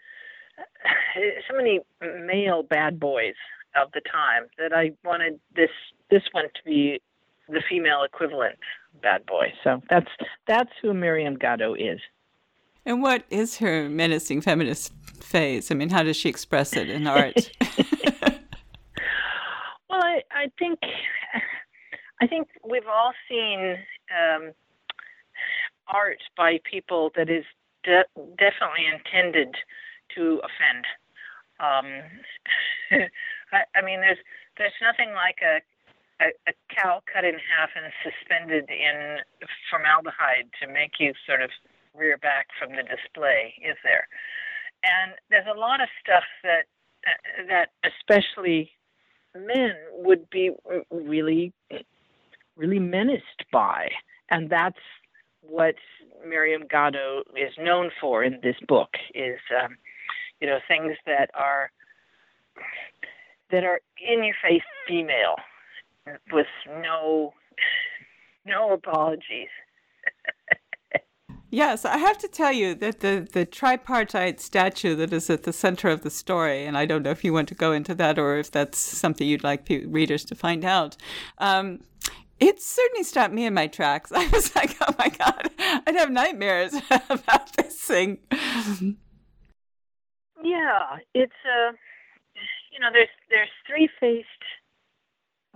so 1.49 1.57
many 1.57 1.79
male 2.25 2.63
bad 2.63 2.99
boys 2.99 3.35
of 3.75 3.91
the 3.93 4.01
time 4.09 4.43
that 4.57 4.73
I 4.73 4.91
wanted 5.03 5.39
this 5.55 5.69
this 6.09 6.21
one 6.31 6.45
to 6.45 6.63
be 6.63 7.01
the 7.49 7.61
female 7.69 8.03
equivalent 8.03 8.57
bad 9.01 9.25
boy. 9.25 9.53
So 9.63 9.81
that's 9.89 10.09
that's 10.47 10.71
who 10.81 10.93
Miriam 10.93 11.37
Gado 11.37 11.75
is. 11.77 11.99
And 12.85 13.01
what 13.01 13.23
is 13.29 13.57
her 13.57 13.89
menacing 13.89 14.41
feminist 14.41 14.93
phase? 15.19 15.71
I 15.71 15.73
mean, 15.73 15.89
how 15.89 16.03
does 16.03 16.15
she 16.15 16.29
express 16.29 16.75
it 16.75 16.89
in 16.89 17.07
art? 17.07 17.33
well, 19.89 20.03
I, 20.03 20.21
I 20.31 20.51
think 20.59 20.79
I 22.21 22.27
think 22.27 22.47
we've 22.63 22.87
all 22.87 23.11
seen 23.27 23.77
um, 24.11 24.51
art 25.87 26.21
by 26.37 26.59
people 26.69 27.11
that 27.15 27.29
is 27.29 27.45
de- 27.83 28.09
definitely 28.37 28.85
intended 28.91 29.55
to 30.15 30.41
offend. 30.43 30.85
Um, 31.59 31.87
I, 33.53 33.63
I 33.75 33.81
mean, 33.85 34.01
there's 34.01 34.19
there's 34.57 34.75
nothing 34.81 35.13
like 35.13 35.39
a, 35.43 35.61
a, 36.23 36.27
a 36.47 36.53
cow 36.73 37.01
cut 37.11 37.23
in 37.25 37.35
half 37.35 37.69
and 37.75 37.91
suspended 38.03 38.69
in 38.69 39.19
formaldehyde 39.69 40.49
to 40.61 40.67
make 40.67 40.99
you 40.99 41.13
sort 41.27 41.41
of 41.41 41.49
rear 41.93 42.17
back 42.17 42.47
from 42.59 42.71
the 42.71 42.83
display, 42.83 43.53
is 43.63 43.77
there? 43.83 44.07
And 44.83 45.13
there's 45.29 45.47
a 45.47 45.57
lot 45.57 45.81
of 45.81 45.89
stuff 46.01 46.23
that 46.43 46.65
that 47.47 47.69
especially 47.83 48.71
men 49.35 49.73
would 49.91 50.29
be 50.29 50.51
really 50.91 51.53
really 52.55 52.79
menaced 52.79 53.43
by, 53.51 53.89
and 54.29 54.49
that's 54.49 54.79
what 55.49 55.75
Miriam 56.27 56.63
Gado 56.63 57.21
is 57.35 57.53
known 57.59 57.91
for 57.99 58.23
in 58.23 58.39
this 58.41 58.55
book 58.67 58.89
is 59.13 59.39
um, 59.63 59.77
you 60.39 60.47
know 60.47 60.59
things 60.67 60.95
that 61.05 61.29
are 61.33 61.71
that 63.51 63.63
are 63.63 63.79
in 64.01 64.23
your 64.23 64.35
face 64.41 64.63
female 64.87 65.35
with 66.31 66.47
no 66.81 67.33
no 68.45 68.73
apologies. 68.73 69.49
Yes, 71.55 71.85
I 71.85 71.99
have 71.99 72.17
to 72.17 72.27
tell 72.27 72.51
you 72.51 72.75
that 72.75 72.99
the, 72.99 73.25
the 73.31 73.45
tripartite 73.45 74.41
statue 74.41 74.93
that 74.95 75.13
is 75.13 75.29
at 75.29 75.43
the 75.43 75.53
center 75.53 75.87
of 75.87 76.01
the 76.01 76.09
story, 76.09 76.65
and 76.65 76.77
I 76.77 76.85
don't 76.85 77.03
know 77.03 77.11
if 77.11 77.23
you 77.23 77.31
want 77.31 77.47
to 77.47 77.55
go 77.55 77.71
into 77.71 77.95
that 77.95 78.19
or 78.19 78.37
if 78.37 78.51
that's 78.51 78.77
something 78.77 79.25
you'd 79.25 79.41
like 79.41 79.69
readers 79.69 80.25
to 80.25 80.35
find 80.35 80.65
out. 80.65 80.97
Um, 81.37 81.79
it 82.39 82.61
certainly 82.61 83.03
stopped 83.03 83.33
me 83.33 83.45
in 83.45 83.53
my 83.53 83.67
tracks. 83.67 84.11
I 84.15 84.27
was 84.27 84.55
like, 84.55 84.75
oh 84.81 84.93
my 84.97 85.09
God, 85.09 85.49
I'd 85.59 85.95
have 85.95 86.11
nightmares 86.11 86.73
about 87.09 87.55
this 87.55 87.79
thing. 87.81 88.19
Yeah, 90.43 90.97
it's 91.13 91.33
a, 91.45 91.69
uh, 91.69 91.71
you 92.71 92.79
know, 92.79 92.89
there's 92.91 93.09
there's 93.29 93.49
three 93.65 93.89
faced 93.99 94.27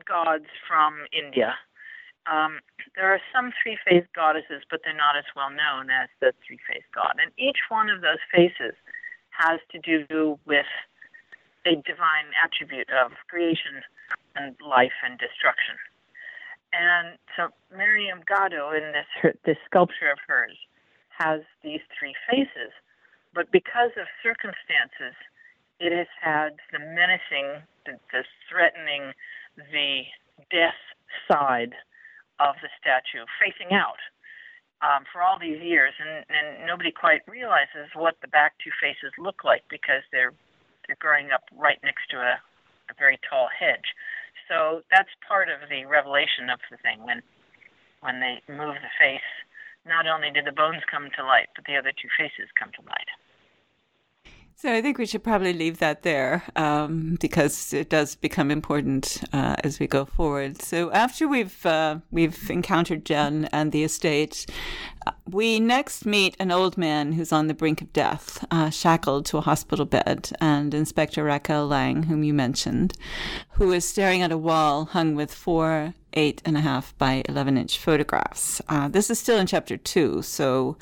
gods 0.08 0.46
from 0.68 1.06
India. 1.12 1.54
Um, 2.32 2.60
there 2.96 3.12
are 3.12 3.20
some 3.34 3.52
three 3.62 3.78
faced 3.86 4.12
goddesses, 4.14 4.64
but 4.70 4.82
they're 4.84 4.96
not 4.96 5.18
as 5.18 5.26
well 5.36 5.50
known 5.50 5.90
as 5.90 6.10
the 6.22 6.32
three 6.46 6.60
faced 6.68 6.90
god. 6.94 7.18
And 7.22 7.32
each 7.38 7.58
one 7.70 7.90
of 7.90 8.02
those 8.02 8.22
faces 8.32 8.76
has 9.32 9.60
to 9.72 9.80
do 9.80 10.40
with 10.46 10.70
a 11.66 11.76
divine 11.84 12.32
attribute 12.42 12.90
of 12.90 13.12
creation 13.28 13.84
and 14.36 14.56
life 14.64 14.96
and 15.04 15.20
destruction. 15.20 15.76
And 16.74 17.18
so 17.36 17.50
Miriam 17.76 18.20
Gado 18.30 18.78
in 18.78 18.92
this 18.94 19.10
her, 19.22 19.34
this 19.46 19.58
sculpture 19.66 20.12
of 20.12 20.20
hers 20.28 20.58
has 21.18 21.42
these 21.64 21.82
three 21.98 22.16
faces, 22.30 22.72
but 23.34 23.52
because 23.52 23.92
of 24.00 24.08
circumstances, 24.24 25.18
it 25.80 25.92
has 25.92 26.08
had 26.22 26.60
the 26.72 26.80
menacing, 26.80 27.64
the, 27.86 28.00
the 28.12 28.24
threatening, 28.48 29.14
the 29.56 30.04
death 30.52 30.80
side 31.28 31.74
of 32.40 32.56
the 32.62 32.70
statue 32.80 33.26
facing 33.40 33.76
out 33.76 34.00
um, 34.82 35.04
for 35.12 35.22
all 35.22 35.38
these 35.40 35.60
years, 35.62 35.94
and, 36.00 36.24
and 36.32 36.66
nobody 36.66 36.92
quite 36.92 37.22
realizes 37.28 37.92
what 37.96 38.16
the 38.22 38.32
back 38.32 38.56
two 38.64 38.72
faces 38.80 39.12
look 39.20 39.44
like 39.44 39.64
because 39.70 40.04
they're 40.12 40.34
they're 40.88 40.98
growing 41.00 41.30
up 41.30 41.44
right 41.54 41.78
next 41.84 42.10
to 42.10 42.18
a, 42.18 42.42
a 42.90 42.94
very 42.98 43.20
tall 43.30 43.48
hedge. 43.52 43.94
So 44.50 44.82
that's 44.90 45.10
part 45.28 45.48
of 45.48 45.70
the 45.70 45.86
revelation 45.86 46.50
of 46.50 46.60
the 46.72 46.78
thing 46.82 47.06
when 47.06 47.22
when 48.02 48.20
they 48.20 48.42
move 48.52 48.76
the 48.82 48.94
face. 48.98 49.30
Not 49.86 50.08
only 50.08 50.32
did 50.32 50.46
the 50.46 50.52
bones 50.52 50.82
come 50.90 51.08
to 51.18 51.24
light, 51.24 51.48
but 51.56 51.66
the 51.66 51.78
other 51.78 51.92
two 51.92 52.10
faces 52.18 52.50
come 52.58 52.72
to 52.76 52.82
light. 52.90 53.10
So 54.62 54.74
I 54.74 54.82
think 54.82 54.98
we 54.98 55.06
should 55.06 55.24
probably 55.24 55.54
leave 55.54 55.78
that 55.78 56.04
there 56.04 56.44
um, 56.58 57.18
because 57.22 57.72
it 57.72 57.90
does 57.90 58.16
become 58.16 58.52
important 58.52 59.24
uh, 59.32 59.56
as 59.64 59.80
we 59.80 59.88
go 59.88 60.04
forward. 60.04 60.62
So 60.62 60.92
after 60.92 61.30
we've 61.30 61.66
uh, 61.66 62.00
we've 62.12 62.50
encountered 62.50 63.06
Jen 63.06 63.48
and 63.54 63.72
the 63.72 63.86
estate, 63.86 64.46
we 65.30 65.60
next 65.60 66.06
meet 66.06 66.36
an 66.40 66.52
old 66.52 66.78
man 66.78 67.14
who's 67.14 67.32
on 67.32 67.48
the 67.48 67.54
brink 67.54 67.82
of 67.82 67.94
death, 67.94 68.46
uh, 68.52 68.70
shackled 68.70 69.26
to 69.28 69.38
a 69.38 69.42
hospital 69.42 69.86
bed, 69.86 70.32
and 70.40 70.74
Inspector 70.74 71.24
Raquel 71.24 71.68
Lang, 71.68 72.04
whom 72.04 72.24
you 72.24 72.34
mentioned, 72.34 72.94
who 73.52 73.72
is 73.72 73.86
staring 73.86 74.22
at 74.22 74.32
a 74.32 74.38
wall 74.38 74.86
hung 74.86 75.16
with 75.16 75.34
four 75.34 75.94
eight 76.14 76.42
and 76.46 76.58
a 76.58 76.62
half 76.62 76.98
by 76.98 77.24
11 77.30 77.58
inch 77.58 77.78
photographs. 77.78 78.62
Uh, 78.68 78.88
this 78.88 79.10
is 79.10 79.20
still 79.20 79.38
in 79.38 79.48
chapter 79.48 79.78
two, 79.78 80.22
so 80.22 80.78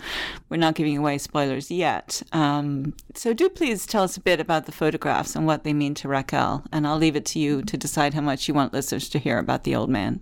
we're 0.50 0.57
not 0.57 0.75
giving 0.75 0.98
away 0.98 1.17
spoilers 1.17 1.69
yet. 1.69 2.22
Um, 2.31 2.93
so 3.13 3.34
do 3.34 3.50
please 3.50 3.86
tell 3.86 4.03
us 4.03 4.17
a 4.17 4.22
bit 4.22 4.39
about 4.39 4.65
the 4.65 4.72
photographs 4.72 5.36
and 5.36 5.46
what 5.46 5.63
they 5.63 5.74
mean 5.74 5.93
to 5.96 6.07
Raquel, 6.07 6.63
and 6.72 6.88
I'll 6.88 6.98
leave 6.98 7.15
it 7.15 7.25
to 7.27 7.39
you 7.39 7.62
to 7.63 7.77
decide 7.77 8.13
how 8.13 8.22
much 8.22 8.48
you 8.48 8.53
want 8.53 8.74
listeners 8.74 9.10
to 9.10 9.19
hear 9.19 9.38
about 9.38 9.63
the 9.63 9.75
old 9.75 9.89
man. 9.89 10.22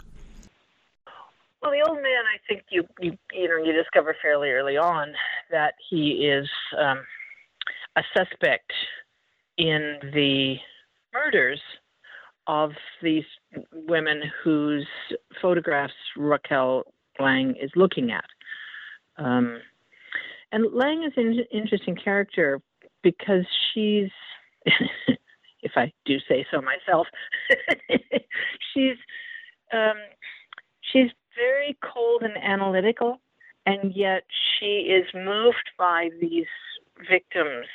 Well, 1.62 1.72
the 1.72 1.88
old 1.88 1.98
man, 1.98 2.24
I 2.32 2.35
think 2.48 2.64
you 2.70 2.84
you 3.00 3.18
you 3.34 3.48
know 3.48 3.58
you 3.58 3.74
discover 3.74 4.16
fairly 4.22 4.50
early 4.50 4.78
on 4.78 5.14
that 5.52 5.74
he 5.90 6.28
is 6.28 6.50
um, 6.78 7.04
a 7.96 8.04
suspect 8.16 8.72
in 9.58 9.98
the 10.14 10.56
murders 11.14 11.62
of 12.48 12.72
these 13.02 13.24
women 13.74 14.22
whose 14.44 14.88
photographs 15.42 15.94
Raquel 16.16 16.84
Lang 17.20 17.56
is 17.62 17.72
looking 17.76 18.12
at. 18.12 18.26
Um, 19.18 19.60
and 20.52 20.74
Lang 20.74 21.04
is 21.04 21.14
an 21.18 21.40
interesting 21.52 21.96
character 21.96 22.62
because 23.02 23.46
she's, 23.74 24.10
if 24.66 25.72
I 25.76 25.92
do 26.06 26.18
say 26.28 26.46
so 26.52 26.62
myself, 26.62 27.08
she's 28.74 28.98
um, 29.74 29.98
she's 30.82 31.10
very 31.36 31.78
cold 31.82 32.24
and 32.24 32.38
analytical, 32.38 33.20
and 33.66 33.94
yet 33.96 34.24
she 34.60 34.88
is 34.90 35.06
moved 35.14 35.72
by 35.78 36.10
these 36.20 36.48
victims 37.10 37.68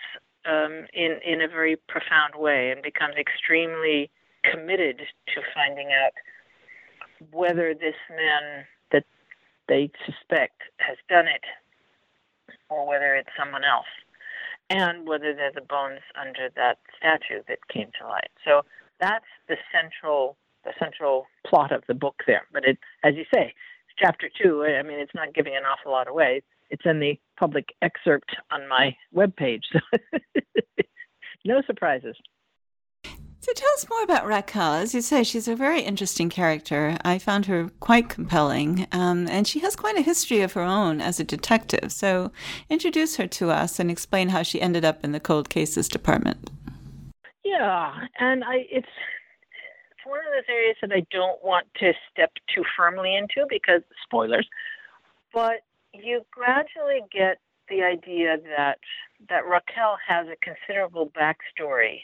um, 0.47 0.87
in 0.93 1.19
in 1.25 1.43
a 1.43 1.49
very 1.49 1.77
profound 1.89 2.35
way 2.35 2.71
and 2.71 2.83
becomes 2.83 3.15
extremely 3.17 4.11
committed 4.51 5.03
to 5.27 5.43
finding 5.55 5.89
out 5.93 6.13
whether 7.33 7.75
this 7.75 7.97
man 8.09 8.65
that 8.93 9.05
they 9.69 9.91
suspect 10.07 10.63
has 10.79 10.97
done 11.09 11.27
it 11.27 11.45
or 12.71 12.87
whether 12.87 13.15
it's 13.15 13.29
someone 13.39 13.65
else 13.65 13.85
and 14.71 15.07
whether 15.07 15.35
they're 15.35 15.53
the 15.53 15.61
bones 15.61 16.01
under 16.19 16.49
that 16.57 16.79
statue 16.97 17.43
that 17.49 17.59
came 17.69 17.91
to 18.01 18.07
light. 18.07 18.31
So 18.45 18.63
that's 19.01 19.27
the 19.49 19.57
central 19.73 20.37
the 20.65 20.73
central 20.79 21.27
plot 21.47 21.73
of 21.73 21.83
the 21.89 21.95
book 21.95 22.17
there. 22.27 22.47
But 22.53 22.65
it 22.65 22.79
as 23.05 23.15
you 23.15 23.25
say, 23.33 23.55
chapter 23.99 24.29
two. 24.43 24.65
I 24.65 24.83
mean 24.83 24.99
it's 24.99 25.15
not 25.15 25.35
giving 25.35 25.55
an 25.57 25.63
awful 25.65 25.93
lot 25.93 26.09
away. 26.09 26.43
it's 26.71 26.85
in 26.85 27.01
the 27.01 27.19
public 27.39 27.71
excerpt 27.83 28.37
on 28.51 28.69
my 28.69 28.97
webpage. 29.15 29.65
no 31.45 31.63
surprises. 31.67 32.17
So 33.43 33.53
tell 33.55 33.71
us 33.75 33.89
more 33.89 34.03
about 34.03 34.27
Raquel. 34.27 34.75
As 34.75 34.95
you 34.95 35.01
say, 35.01 35.23
she's 35.23 35.49
a 35.49 35.57
very 35.57 35.81
interesting 35.81 36.29
character. 36.29 36.99
I 37.03 37.19
found 37.19 37.47
her 37.47 37.71
quite 37.81 38.11
compelling, 38.11 38.87
um, 38.93 39.27
and 39.29 39.49
she 39.49 39.61
has 39.61 39.75
quite 39.75 39.97
a 39.97 40.03
history 40.03 40.43
of 40.43 40.53
her 40.53 40.61
own 40.61 41.01
as 41.01 41.19
a 41.19 41.25
detective. 41.25 41.91
So 41.91 42.33
introduce 42.69 43.17
her 43.17 43.27
to 43.27 43.51
us 43.51 43.81
and 43.81 43.91
explain 43.91 44.29
how 44.29 44.43
she 44.43 44.61
ended 44.61 44.85
up 44.85 45.03
in 45.03 45.13
the 45.13 45.21
cold 45.21 45.49
cases 45.49 45.89
department. 45.89 46.51
Yeah, 47.43 47.95
and 48.19 48.45
I 48.45 48.67
it's 48.71 48.87
it's 50.01 50.09
one 50.09 50.21
of 50.21 50.33
those 50.33 50.49
areas 50.49 50.77
that 50.81 50.93
I 50.93 51.05
don't 51.11 51.43
want 51.45 51.67
to 51.81 51.93
step 52.13 52.33
too 52.55 52.63
firmly 52.77 53.17
into 53.17 53.47
because 53.49 53.83
spoilers. 54.03 54.47
But 55.33 55.63
you 55.93 56.23
gradually 56.31 57.01
get 57.13 57.39
the 57.69 57.83
idea 57.83 58.37
that 58.57 58.79
that 59.29 59.47
Raquel 59.47 59.99
has 60.07 60.27
a 60.29 60.37
considerable 60.43 61.11
backstory 61.11 62.01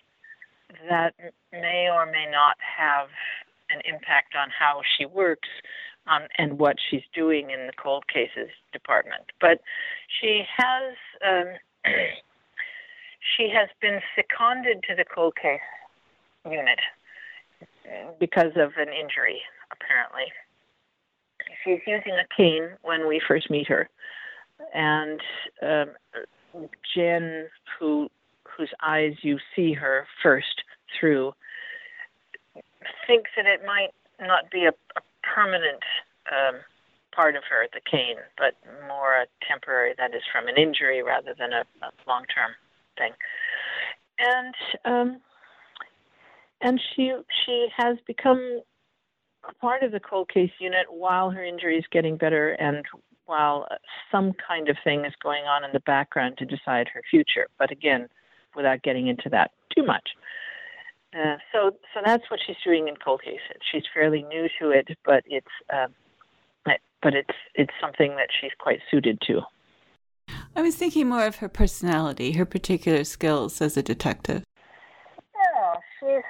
that 0.89 1.15
may 1.53 1.89
or 1.93 2.07
may 2.07 2.27
not 2.31 2.57
have 2.61 3.09
an 3.71 3.81
impact 3.85 4.35
on 4.37 4.49
how 4.57 4.83
she 4.97 5.07
works 5.07 5.49
um, 6.07 6.23
and 6.39 6.59
what 6.59 6.77
she's 6.91 7.03
doing 7.15 7.51
in 7.51 7.67
the 7.67 7.73
cold 7.83 8.05
cases 8.09 8.51
department. 8.73 9.25
But 9.41 9.61
she 10.21 10.43
has 10.57 10.95
um, 11.27 11.55
she 13.37 13.49
has 13.55 13.69
been 13.81 14.01
seconded 14.15 14.85
to 14.89 14.95
the 14.95 15.05
cold 15.05 15.35
case 15.41 15.61
unit 16.45 16.79
because 18.19 18.53
of 18.57 18.73
an 18.77 18.89
injury, 18.89 19.41
apparently. 19.73 20.33
She's 21.65 21.81
using 21.87 22.13
a 22.13 22.27
cane 22.37 22.71
when 22.83 23.09
we 23.09 23.21
first 23.27 23.51
meet 23.51 23.67
her, 23.69 23.89
and 24.75 25.21
um, 25.63 26.69
Jen, 26.95 27.47
who 27.79 28.09
whose 28.57 28.71
eyes 28.83 29.15
you 29.23 29.39
see 29.55 29.73
her 29.75 30.07
first 30.23 30.63
through, 30.99 31.33
thinks 33.07 33.31
that 33.37 33.47
it 33.47 33.67
might 33.67 33.91
not 34.21 34.51
be 34.51 34.65
a, 34.65 34.71
a 34.71 35.01
permanent 35.23 35.83
um, 36.33 36.61
part 37.15 37.37
of 37.37 37.43
her, 37.49 37.67
the 37.73 37.81
cane, 37.91 38.17
but 38.39 38.55
more 38.87 39.15
a 39.15 39.27
temporary, 39.47 39.95
that 39.99 40.15
is 40.15 40.23
from 40.33 40.49
an 40.49 40.57
injury 40.57 41.03
rather 41.03 41.35
than 41.39 41.53
a, 41.53 41.65
a 41.83 41.91
long 42.09 42.25
term 42.33 42.53
thing. 42.97 43.13
And 44.19 44.55
um, 44.85 45.21
and 46.61 46.81
she 46.95 47.13
she 47.45 47.69
has 47.77 47.97
become 48.07 48.61
a 49.49 49.55
part 49.55 49.83
of 49.83 49.93
the 49.93 50.01
cold 50.01 50.29
case 50.29 50.51
unit 50.59 50.87
while 50.91 51.31
her 51.31 51.45
injury 51.45 51.77
is 51.79 51.85
getting 51.93 52.17
better 52.17 52.53
and 52.53 52.85
while 53.27 53.67
some 54.11 54.33
kind 54.47 54.69
of 54.69 54.77
thing 54.85 55.05
is 55.05 55.13
going 55.23 55.45
on 55.45 55.65
in 55.65 55.71
the 55.73 55.81
background 55.81 56.39
to 56.39 56.45
decide 56.45 56.89
her 56.93 57.03
future. 57.11 57.49
But 57.59 57.71
again, 57.71 58.09
without 58.55 58.83
getting 58.83 59.09
into 59.09 59.29
that 59.31 59.51
too 59.77 59.85
much. 59.85 60.11
Uh, 61.13 61.37
so, 61.53 61.71
so 61.95 62.01
that's 62.05 62.25
what 62.31 62.41
she's 62.47 62.57
doing 62.65 62.89
in 62.89 62.95
cold 62.97 63.23
cases. 63.23 63.61
She's 63.73 63.85
fairly 63.93 64.23
new 64.23 64.49
to 64.61 64.71
it, 64.71 64.89
but 65.05 65.25
it's, 65.27 65.47
um, 65.73 65.95
but 67.03 67.15
it's 67.15 67.39
it's 67.55 67.73
something 67.81 68.17
that 68.17 68.29
she's 68.41 68.51
quite 68.59 68.81
suited 68.91 69.21
to. 69.29 69.41
I 70.57 70.63
was 70.63 70.75
thinking 70.75 71.09
more 71.09 71.25
of 71.25 71.37
her 71.37 71.49
personality, 71.49 72.33
her 72.33 72.45
particular 72.45 73.05
skills 73.05 73.61
as 73.61 73.77
a 73.77 73.83
detective. 73.83 74.43
Yeah, 75.35 75.75
she's, 76.01 76.25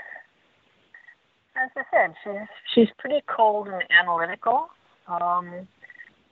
as 1.57 1.71
I 1.77 1.83
said, 1.91 2.15
she's 2.23 2.49
she's 2.75 2.89
pretty 2.99 3.23
cold 3.27 3.69
and 3.69 3.83
analytical. 3.91 4.69
Um, 5.09 5.69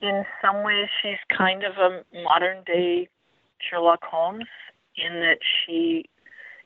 in 0.01 0.25
some 0.41 0.63
ways, 0.63 0.87
she's 1.01 1.17
kind 1.35 1.63
of 1.63 1.73
a 1.77 2.03
modern 2.23 2.63
day 2.65 3.09
Sherlock 3.59 4.03
Holmes 4.03 4.45
in 4.97 5.13
that 5.21 5.39
she 5.41 6.05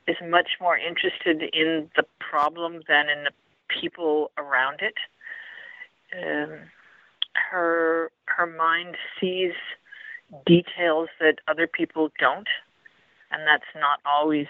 is 0.07 0.17
much 0.27 0.49
more 0.59 0.77
interested 0.77 1.43
in 1.53 1.89
the 1.95 2.03
problem 2.19 2.81
than 2.87 3.09
in 3.09 3.23
the 3.23 3.31
people 3.69 4.31
around 4.37 4.81
it. 4.81 4.95
Um, 6.17 6.59
her 7.51 8.11
her 8.25 8.47
mind 8.47 8.95
sees 9.19 9.53
details 10.45 11.09
that 11.19 11.35
other 11.47 11.67
people 11.67 12.09
don't, 12.19 12.47
and 13.31 13.41
that's 13.45 13.63
not 13.75 13.99
always 14.05 14.47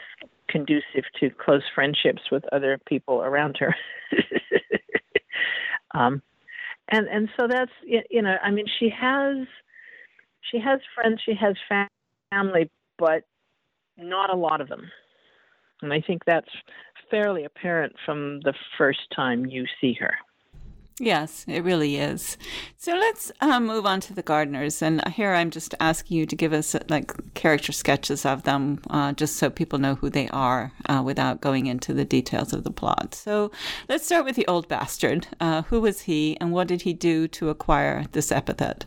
conducive 0.50 1.04
to 1.20 1.30
close 1.30 1.63
friendships 1.76 2.24
with 2.32 2.44
other 2.52 2.80
people 2.88 3.22
around 3.22 3.58
her. 3.60 3.76
um, 5.94 6.22
and 6.88 7.08
and 7.08 7.30
so 7.39 7.48
that's 7.48 7.72
you 7.84 8.22
know 8.22 8.36
I 8.44 8.52
mean 8.52 8.65
she 8.80 8.89
has 8.89 9.48
she 10.52 10.60
has 10.60 10.80
friends, 10.96 11.22
she 11.24 11.34
has 11.36 11.56
family, 12.32 12.70
but 12.98 13.24
not 13.98 14.30
a 14.30 14.36
lot 14.36 14.62
of 14.62 14.70
them. 14.70 14.89
And 15.82 15.94
I 15.94 16.02
think 16.02 16.26
that's 16.26 16.50
fairly 17.10 17.46
apparent 17.46 17.94
from 18.06 18.42
the 18.42 18.54
first 18.78 19.00
time 19.15 19.46
you 19.46 19.65
see 19.80 19.96
her. 20.00 20.15
Yes, 21.00 21.46
it 21.48 21.64
really 21.64 21.96
is. 21.96 22.38
So 22.76 22.92
let's 22.94 23.32
um, 23.40 23.66
move 23.66 23.86
on 23.86 24.02
to 24.02 24.14
the 24.14 24.22
Gardners, 24.22 24.82
and 24.82 25.02
here 25.14 25.34
I'm 25.34 25.50
just 25.50 25.74
asking 25.80 26.18
you 26.18 26.26
to 26.26 26.36
give 26.36 26.52
us 26.52 26.76
like 26.90 27.34
character 27.36 27.72
sketches 27.72 28.26
of 28.26 28.44
them, 28.44 28.82
uh, 28.90 29.14
just 29.14 29.38
so 29.38 29.50
people 29.50 29.80
know 29.80 29.96
who 29.96 30.10
they 30.10 30.28
are, 30.30 30.74
uh, 30.88 31.02
without 31.04 31.40
going 31.40 31.68
into 31.68 31.94
the 31.94 32.04
details 32.04 32.52
of 32.52 32.66
the 32.66 32.72
plot. 32.72 33.16
So 33.16 33.50
let's 33.88 34.06
start 34.06 34.26
with 34.26 34.36
the 34.36 34.48
old 34.48 34.68
bastard. 34.68 35.28
Uh, 35.40 35.62
who 35.64 35.80
was 35.80 36.02
he, 36.02 36.36
and 36.42 36.52
what 36.52 36.68
did 36.68 36.82
he 36.82 36.92
do 36.94 37.30
to 37.30 37.50
acquire 37.50 38.06
this 38.12 38.30
epithet? 38.30 38.86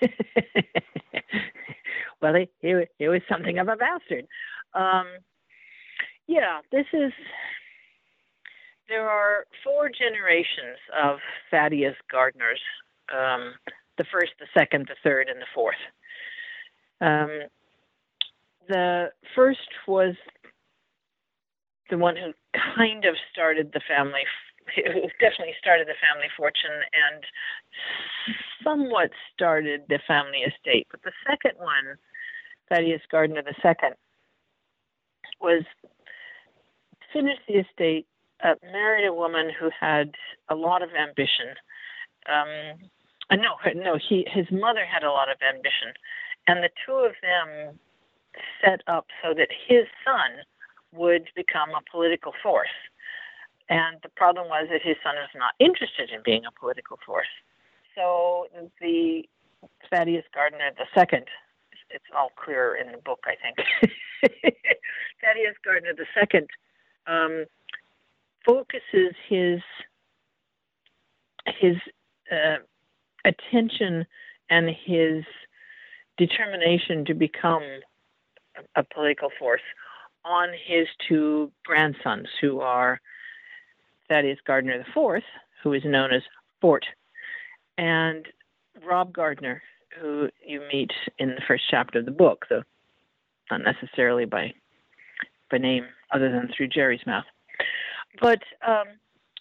well, 2.22 2.34
he, 2.34 2.48
he, 2.60 2.84
he 2.98 3.08
was 3.08 3.20
something 3.28 3.58
of 3.58 3.66
a 3.66 3.74
bastard. 3.76 4.26
Um, 4.74 5.06
yeah, 6.28 6.60
this 6.70 6.86
is. 6.92 7.12
There 8.88 9.08
are 9.08 9.46
four 9.62 9.88
generations 9.88 10.78
of 11.02 11.18
Thaddeus 11.50 11.96
Gardners 12.12 12.60
um, 13.12 13.54
the 13.98 14.04
first, 14.10 14.32
the 14.40 14.46
second, 14.56 14.86
the 14.88 14.96
third, 15.02 15.28
and 15.28 15.40
the 15.40 15.46
fourth. 15.54 15.80
Um, 17.00 17.48
the 18.68 19.10
first 19.34 19.68
was 19.86 20.14
the 21.90 21.98
one 21.98 22.16
who 22.16 22.32
kind 22.76 23.04
of 23.04 23.14
started 23.32 23.70
the 23.72 23.82
family, 23.86 24.22
who 24.74 25.08
definitely 25.20 25.54
started 25.60 25.86
the 25.86 26.00
family 26.00 26.28
fortune 26.36 26.80
and 26.92 27.22
somewhat 28.62 29.10
started 29.34 29.82
the 29.88 30.00
family 30.06 30.40
estate. 30.40 30.86
But 30.90 31.02
the 31.02 31.12
second 31.28 31.58
one, 31.58 31.96
Thaddeus 32.68 33.02
Gardner 33.10 33.42
II, 33.46 33.90
was 35.40 35.62
finished 37.12 37.42
the 37.46 37.60
estate, 37.60 38.06
uh, 38.42 38.54
married 38.72 39.06
a 39.06 39.12
woman 39.12 39.50
who 39.58 39.70
had 39.78 40.12
a 40.48 40.54
lot 40.54 40.82
of 40.82 40.90
ambition. 40.90 41.54
Um, 42.26 42.88
uh, 43.30 43.36
no, 43.36 43.56
no, 43.74 43.96
he 43.96 44.26
his 44.30 44.46
mother 44.50 44.84
had 44.84 45.02
a 45.02 45.10
lot 45.10 45.30
of 45.30 45.38
ambition, 45.42 45.94
and 46.46 46.62
the 46.62 46.70
two 46.84 46.92
of 46.92 47.12
them 47.22 47.78
set 48.62 48.80
up 48.86 49.06
so 49.22 49.34
that 49.34 49.48
his 49.68 49.84
son 50.04 50.44
would 50.92 51.28
become 51.34 51.70
a 51.70 51.82
political 51.90 52.32
force. 52.42 52.74
And 53.68 53.96
the 54.02 54.10
problem 54.10 54.48
was 54.48 54.68
that 54.70 54.82
his 54.82 54.96
son 55.02 55.14
was 55.16 55.32
not 55.34 55.54
interested 55.58 56.10
in 56.10 56.20
being 56.24 56.44
a 56.44 56.52
political 56.52 56.98
force. 57.04 57.32
So 57.94 58.46
the 58.80 59.22
Thaddeus 59.88 60.24
Gardner 60.34 60.70
II, 60.76 61.24
it's 61.90 62.10
all 62.14 62.30
clear 62.36 62.76
in 62.76 62.92
the 62.92 62.98
book, 62.98 63.24
I 63.24 63.36
think. 63.40 63.56
Thaddeus 65.20 65.56
Gardner 65.64 65.94
II 65.96 66.46
um, 67.06 67.46
focuses 68.44 69.14
his 69.28 69.60
his 71.60 71.76
uh, 72.32 72.56
attention 73.24 74.06
and 74.50 74.68
his 74.84 75.24
determination 76.16 77.04
to 77.04 77.14
become 77.14 77.62
a, 78.76 78.82
political 78.82 79.30
force 79.38 79.60
on 80.24 80.48
his 80.66 80.86
two 81.06 81.50
grandsons, 81.64 82.28
who 82.40 82.60
are 82.60 83.00
Thaddeus 84.08 84.38
Gardner 84.46 84.84
IV, 84.96 85.22
who 85.62 85.72
is 85.72 85.82
known 85.84 86.12
as 86.12 86.22
Fort, 86.60 86.86
and 87.76 88.26
Rob 88.86 89.12
Gardner, 89.12 89.62
who 90.00 90.28
you 90.46 90.62
meet 90.72 90.92
in 91.18 91.30
the 91.30 91.42
first 91.46 91.64
chapter 91.70 91.98
of 91.98 92.04
the 92.04 92.10
book, 92.10 92.46
though 92.48 92.62
not 93.50 93.60
necessarily 93.62 94.24
by 94.24 94.52
by 95.50 95.58
name 95.58 95.84
other 96.12 96.30
than 96.30 96.48
through 96.56 96.68
Jerry's 96.68 97.06
mouth. 97.06 97.24
But 98.20 98.42
um, 98.66 98.86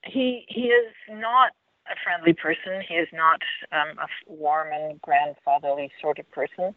he 0.04 0.46
he 0.48 0.68
is 0.68 0.94
not 1.10 1.52
a 1.88 1.96
friendly 2.04 2.34
person. 2.34 2.82
He 2.88 2.96
is 2.96 3.08
not 3.14 3.42
um, 3.72 3.98
a 4.00 4.08
warm 4.28 4.70
and 4.74 5.02
grandfatherly 5.02 5.92
sort 6.02 6.20
of 6.20 6.30
person. 6.32 6.74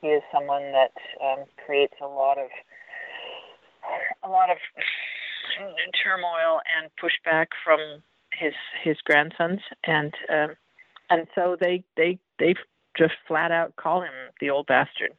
He 0.00 0.08
is 0.08 0.22
someone 0.32 0.72
that 0.72 0.92
um, 1.22 1.44
creates 1.64 1.94
a 2.02 2.06
lot 2.06 2.38
of 2.38 2.48
a 4.22 4.28
lot 4.28 4.50
of 4.50 4.56
turmoil 6.02 6.60
and 6.76 6.90
pushback 7.02 7.46
from 7.64 8.02
his 8.32 8.54
his 8.82 8.96
grandsons, 9.04 9.60
and 9.84 10.14
um, 10.28 10.56
and 11.10 11.26
so 11.34 11.56
they 11.60 11.84
they 11.96 12.18
they 12.38 12.54
just 12.96 13.14
flat 13.26 13.50
out 13.50 13.76
call 13.76 14.02
him 14.02 14.12
the 14.40 14.50
old 14.50 14.66
bastard. 14.66 15.12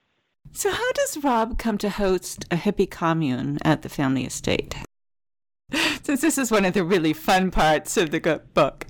So, 0.53 0.71
how 0.71 0.91
does 0.93 1.23
Rob 1.23 1.57
come 1.57 1.77
to 1.77 1.89
host 1.89 2.45
a 2.51 2.55
hippie 2.55 2.89
commune 2.89 3.57
at 3.63 3.83
the 3.83 3.89
family 3.89 4.25
estate? 4.25 4.75
Since 6.11 6.21
this 6.35 6.37
is 6.37 6.51
one 6.51 6.65
of 6.65 6.73
the 6.73 6.83
really 6.83 7.13
fun 7.13 7.51
parts 7.51 7.95
of 7.95 8.11
the 8.11 8.41
book. 8.53 8.85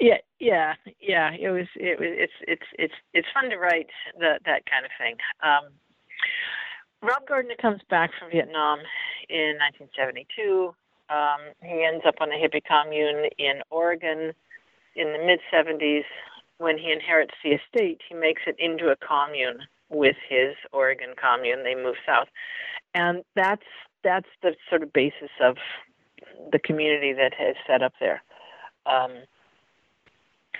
Yeah, 0.00 0.16
yeah, 0.40 0.72
yeah. 0.98 1.32
It 1.38 1.50
was. 1.50 1.66
It 1.76 2.00
was. 2.00 2.08
It's. 2.08 2.32
It's. 2.48 2.62
It's. 2.78 2.94
It's 3.12 3.28
fun 3.34 3.50
to 3.50 3.56
write 3.58 3.90
that 4.18 4.40
that 4.46 4.62
kind 4.64 4.86
of 4.86 4.90
thing. 4.96 5.16
Um, 5.42 5.72
Rob 7.02 7.28
Gardner 7.28 7.56
comes 7.60 7.82
back 7.90 8.12
from 8.18 8.30
Vietnam 8.30 8.78
in 9.28 9.60
1972. 9.60 10.72
Um, 11.12 11.52
he 11.60 11.84
ends 11.84 12.02
up 12.08 12.14
on 12.22 12.32
a 12.32 12.40
hippie 12.40 12.64
commune 12.64 13.28
in 13.36 13.60
Oregon 13.68 14.32
in 14.96 15.12
the 15.12 15.20
mid 15.20 15.40
70s. 15.52 16.08
When 16.56 16.78
he 16.78 16.92
inherits 16.92 17.34
the 17.44 17.60
estate, 17.60 18.00
he 18.08 18.14
makes 18.14 18.40
it 18.46 18.56
into 18.58 18.88
a 18.88 18.96
commune 18.96 19.58
with 19.90 20.16
his 20.26 20.56
Oregon 20.72 21.12
commune. 21.20 21.62
They 21.62 21.74
move 21.74 21.96
south, 22.06 22.28
and 22.94 23.22
that's 23.34 23.68
that's 24.02 24.28
the 24.42 24.54
sort 24.70 24.82
of 24.82 24.94
basis 24.94 25.30
of 25.42 25.56
the 26.52 26.58
community 26.58 27.12
that 27.12 27.32
has 27.34 27.56
set 27.66 27.82
up 27.82 27.92
there. 28.00 28.22
Um, 28.86 29.12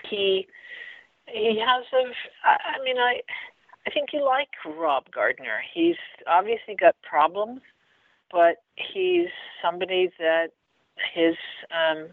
he 0.08 0.46
he 1.26 1.60
has. 1.64 1.84
I 2.44 2.82
mean, 2.84 2.98
I 2.98 3.20
I 3.86 3.90
think 3.90 4.10
you 4.12 4.24
like 4.24 4.48
Rob 4.78 5.04
Gardner. 5.12 5.60
He's 5.72 5.96
obviously 6.26 6.74
got 6.74 6.96
problems, 7.08 7.60
but 8.32 8.56
he's 8.74 9.28
somebody 9.62 10.10
that 10.18 10.48
his 11.14 11.34
um, 11.70 12.08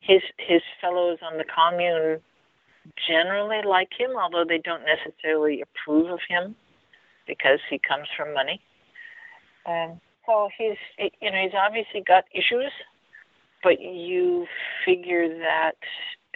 his 0.00 0.22
his 0.38 0.62
fellows 0.80 1.18
on 1.22 1.38
the 1.38 1.44
commune 1.44 2.20
generally 3.06 3.60
like 3.66 3.90
him, 3.98 4.10
although 4.16 4.44
they 4.48 4.58
don't 4.58 4.82
necessarily 4.84 5.62
approve 5.62 6.10
of 6.10 6.20
him 6.28 6.56
because 7.26 7.60
he 7.68 7.78
comes 7.78 8.08
from 8.16 8.32
money. 8.32 8.60
Um, 9.66 10.00
so 10.28 10.48
he's 10.56 10.76
you 11.20 11.30
know 11.30 11.38
he's 11.42 11.56
obviously 11.58 12.02
got 12.06 12.24
issues, 12.32 12.72
but 13.62 13.80
you 13.80 14.46
figure 14.84 15.28
that 15.28 15.76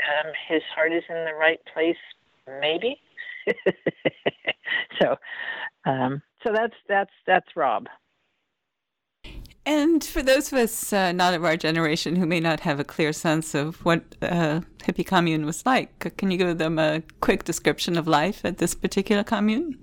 um, 0.00 0.32
his 0.48 0.62
heart 0.74 0.92
is 0.92 1.04
in 1.08 1.24
the 1.26 1.34
right 1.38 1.60
place, 1.72 1.96
maybe. 2.60 2.96
so, 5.00 5.16
um, 5.84 6.22
so 6.42 6.52
that's 6.52 6.74
that's 6.88 7.12
that's 7.26 7.48
Rob. 7.54 7.86
And 9.64 10.02
for 10.02 10.24
those 10.24 10.52
of 10.52 10.58
us 10.58 10.92
uh, 10.92 11.12
not 11.12 11.34
of 11.34 11.44
our 11.44 11.56
generation 11.56 12.16
who 12.16 12.26
may 12.26 12.40
not 12.40 12.60
have 12.60 12.80
a 12.80 12.84
clear 12.84 13.12
sense 13.12 13.54
of 13.54 13.84
what 13.84 14.02
uh, 14.20 14.60
hippie 14.78 15.06
commune 15.06 15.46
was 15.46 15.64
like, 15.64 16.16
can 16.16 16.32
you 16.32 16.38
give 16.38 16.58
them 16.58 16.80
a 16.80 17.02
quick 17.20 17.44
description 17.44 17.96
of 17.96 18.08
life 18.08 18.44
at 18.44 18.58
this 18.58 18.74
particular 18.74 19.22
commune? 19.22 19.78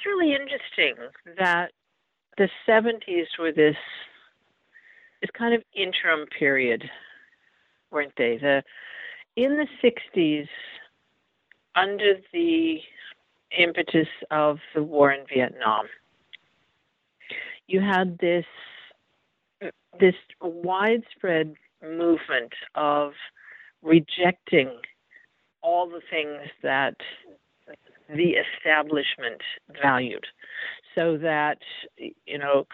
It's 0.00 0.06
really 0.06 0.34
interesting 0.34 0.94
that 1.36 1.72
the 2.38 2.48
'70s 2.66 3.26
were 3.38 3.52
this 3.52 3.76
this 5.20 5.30
kind 5.34 5.52
of 5.52 5.62
interim 5.74 6.26
period, 6.26 6.88
weren't 7.90 8.14
they? 8.16 8.38
The 8.38 8.62
in 9.36 9.58
the 9.58 9.66
'60s, 9.84 10.48
under 11.74 12.14
the 12.32 12.80
impetus 13.58 14.08
of 14.30 14.60
the 14.74 14.82
war 14.82 15.12
in 15.12 15.26
Vietnam, 15.26 15.86
you 17.66 17.82
had 17.82 18.16
this 18.20 18.46
this 20.00 20.14
widespread 20.40 21.56
movement 21.82 22.54
of 22.74 23.12
rejecting 23.82 24.70
all 25.60 25.90
the 25.90 26.00
things 26.10 26.48
that 26.62 26.96
the 28.14 28.34
establishment 28.36 29.40
valued 29.82 30.26
so 30.94 31.16
that 31.18 31.58
you 31.98 32.38
know 32.38 32.66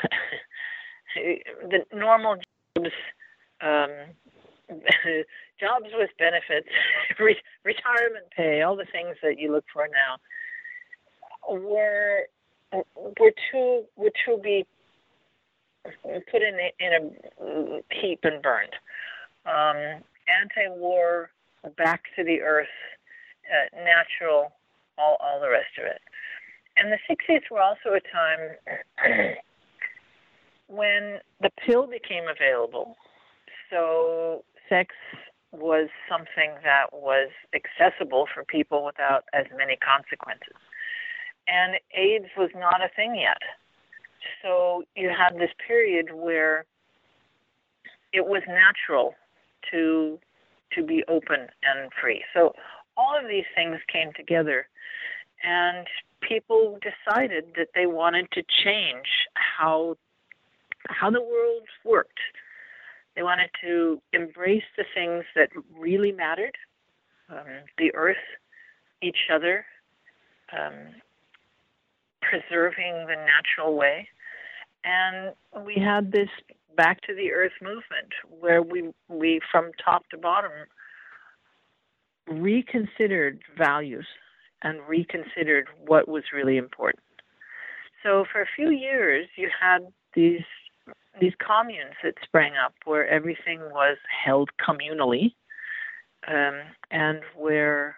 the 1.14 1.85
normal 1.94 2.37
jobs 2.77 2.92
um, 3.61 3.90
jobs 5.61 5.87
with 5.92 6.11
benefits, 6.18 6.68
re- 7.20 7.40
retirement 7.64 8.27
pay, 8.37 8.62
all 8.62 8.77
the 8.77 8.87
things 8.90 9.16
that 9.22 9.38
you 9.38 9.53
look 9.53 9.64
for 9.72 9.88
now, 9.88 10.16
were 11.49 12.22
were 12.94 13.33
to 13.53 13.85
were 13.96 14.12
to 14.27 14.38
be 14.42 14.66
put 16.03 16.42
in 16.42 16.57
a, 16.59 16.72
in 16.81 16.92
a 16.92 17.94
heap 17.94 18.20
and 18.25 18.42
burned. 18.42 18.75
Um, 19.46 20.03
anti-war, 20.42 21.31
back 21.77 22.03
to 22.16 22.25
the 22.25 22.40
earth, 22.40 22.66
uh, 23.46 23.77
natural, 23.77 24.51
all 24.98 25.16
all 25.20 25.40
the 25.40 25.50
rest 25.50 25.78
of 25.78 25.85
it. 25.85 26.00
And 26.76 26.92
the 26.92 26.98
60s 27.09 27.50
were 27.50 27.61
also 27.61 27.94
a 27.94 28.00
time 28.00 29.37
when 30.68 31.18
the 31.40 31.50
pill 31.64 31.87
became 31.87 32.24
available. 32.28 32.96
So 33.70 34.44
sex 34.68 34.94
was 35.52 35.88
something 36.09 36.52
that 36.64 36.92
was 36.92 37.30
accessible 37.54 38.26
for 38.32 38.44
people 38.44 38.85
without 38.85 39.24
as 39.32 39.46
many 39.56 39.76
consequences. 39.76 40.56
And 41.48 41.76
AIDS 41.96 42.26
was 42.37 42.50
not 42.54 42.85
a 42.85 42.90
thing 42.94 43.16
yet. 43.16 43.40
So 44.42 44.82
you 44.96 45.09
had 45.09 45.38
this 45.38 45.50
period 45.66 46.12
where 46.12 46.66
it 48.12 48.26
was 48.26 48.42
natural 48.48 49.14
to 49.70 50.18
to 50.72 50.82
be 50.82 51.04
open 51.09 51.46
and 51.62 51.90
free. 52.00 52.24
So 52.35 52.52
all 52.96 53.16
of 53.16 53.28
these 53.28 53.44
things 53.54 53.78
came 53.90 54.12
together 54.14 54.66
and 55.46 55.87
people 56.20 56.78
decided 56.82 57.54
that 57.56 57.68
they 57.74 57.87
wanted 57.87 58.30
to 58.32 58.42
change 58.64 59.06
how 59.35 59.96
how 60.88 61.11
the 61.11 61.20
world 61.20 61.62
worked 61.85 62.20
they 63.16 63.22
wanted 63.22 63.48
to 63.62 64.00
embrace 64.12 64.64
the 64.76 64.85
things 64.94 65.24
that 65.35 65.48
really 65.76 66.12
mattered 66.12 66.56
um, 67.30 67.64
the 67.78 67.92
earth, 67.94 68.16
each 69.02 69.30
other, 69.32 69.64
um, 70.52 70.94
preserving 72.20 73.06
the 73.06 73.16
natural 73.16 73.74
way. 73.74 74.09
And 74.85 75.35
we 75.64 75.76
had 75.76 76.12
this 76.12 76.28
back 76.76 77.00
to 77.02 77.14
the 77.14 77.32
earth 77.32 77.52
movement 77.62 78.12
where 78.38 78.62
we, 78.62 78.90
we 79.09 79.40
from 79.50 79.70
top 79.82 80.09
to 80.11 80.18
bottom, 80.18 80.52
reconsidered 82.28 83.40
values 83.56 84.06
and 84.62 84.81
reconsidered 84.88 85.69
what 85.87 86.09
was 86.09 86.25
really 86.33 86.57
important. 86.57 87.03
So 88.03 88.25
for 88.31 88.40
a 88.40 88.47
few 88.55 88.71
years, 88.71 89.29
you 89.37 89.51
had 89.61 89.81
these 90.14 90.45
these 91.21 91.33
communes 91.38 91.95
that 92.03 92.14
sprang 92.23 92.53
up 92.62 92.75
where 92.85 93.09
everything 93.09 93.59
was 93.73 93.97
held 94.25 94.51
communally 94.61 95.33
um, 96.29 96.61
and 96.90 97.21
where 97.35 97.97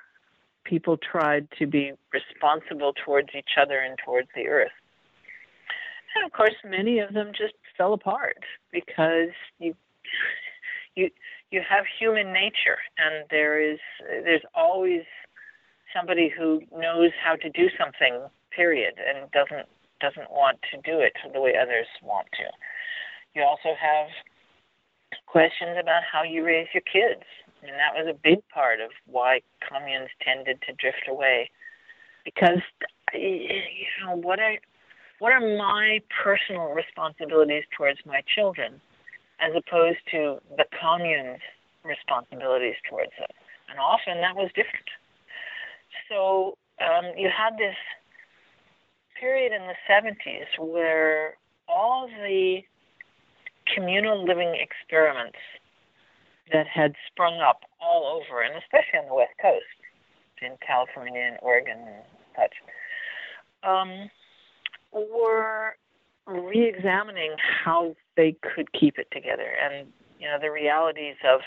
people 0.64 0.96
tried 0.96 1.48
to 1.58 1.66
be 1.66 1.92
responsible 2.12 2.92
towards 3.04 3.30
each 3.36 3.56
other 3.60 3.78
and 3.78 3.98
towards 4.04 4.28
the 4.36 4.46
earth. 4.46 4.70
And 6.14 6.24
of 6.24 6.32
course, 6.32 6.54
many 6.64 7.00
of 7.00 7.12
them 7.12 7.32
just 7.36 7.54
fell 7.76 7.92
apart 7.92 8.38
because 8.72 9.30
you 9.58 9.74
you 10.94 11.10
you 11.50 11.62
have 11.68 11.84
human 11.98 12.32
nature, 12.32 12.78
and 12.98 13.24
there 13.30 13.60
is 13.60 13.78
there's 14.24 14.42
always 14.54 15.02
somebody 15.94 16.28
who 16.28 16.62
knows 16.72 17.10
how 17.22 17.36
to 17.36 17.50
do 17.50 17.68
something, 17.78 18.26
period, 18.50 18.94
and 18.98 19.30
doesn't 19.32 19.68
doesn't 20.00 20.30
want 20.30 20.58
to 20.70 20.76
do 20.82 21.00
it 21.00 21.12
the 21.32 21.40
way 21.40 21.54
others 21.60 21.86
want 22.02 22.28
to. 22.32 22.46
You 23.34 23.42
also 23.42 23.74
have 23.74 24.08
questions 25.26 25.76
about 25.80 26.02
how 26.10 26.22
you 26.22 26.44
raise 26.44 26.68
your 26.72 26.82
kids. 26.82 27.24
And 27.62 27.72
that 27.72 27.94
was 27.94 28.06
a 28.08 28.16
big 28.22 28.38
part 28.48 28.80
of 28.80 28.90
why 29.06 29.40
communes 29.66 30.10
tended 30.22 30.62
to 30.62 30.72
drift 30.74 31.08
away. 31.08 31.50
Because, 32.24 32.62
you 33.12 33.60
know, 34.04 34.14
what 34.14 34.38
are, 34.38 34.56
what 35.18 35.32
are 35.32 35.40
my 35.40 36.00
personal 36.22 36.70
responsibilities 36.70 37.64
towards 37.76 37.98
my 38.06 38.22
children 38.34 38.80
as 39.40 39.52
opposed 39.56 39.98
to 40.12 40.38
the 40.56 40.64
commune's 40.78 41.42
responsibilities 41.84 42.76
towards 42.88 43.10
them? 43.18 43.30
And 43.70 43.78
often 43.78 44.20
that 44.20 44.36
was 44.36 44.48
different. 44.54 44.86
So 46.08 46.56
um, 46.80 47.12
you 47.16 47.28
had 47.28 47.58
this 47.58 47.76
period 49.18 49.52
in 49.52 49.66
the 49.66 49.74
70s 49.90 50.46
where 50.58 51.36
all 51.68 52.08
the 52.08 52.60
communal 53.74 54.24
living 54.24 54.54
experiments 54.56 55.38
that 56.52 56.66
had 56.66 56.94
sprung 57.10 57.40
up 57.40 57.60
all 57.80 58.20
over, 58.22 58.42
and 58.42 58.54
especially 58.56 59.00
on 59.00 59.08
the 59.08 59.14
West 59.14 59.34
Coast, 59.40 59.64
in 60.40 60.56
California 60.64 61.20
and 61.20 61.38
Oregon 61.42 61.78
and 61.78 62.04
such, 62.36 62.54
um, 63.68 64.08
were 64.92 65.76
re-examining 66.26 67.34
how 67.64 67.96
they 68.16 68.36
could 68.54 68.72
keep 68.72 68.98
it 68.98 69.08
together, 69.10 69.52
and 69.62 69.88
you 70.20 70.26
know 70.26 70.38
the 70.40 70.50
realities 70.50 71.16
of 71.28 71.40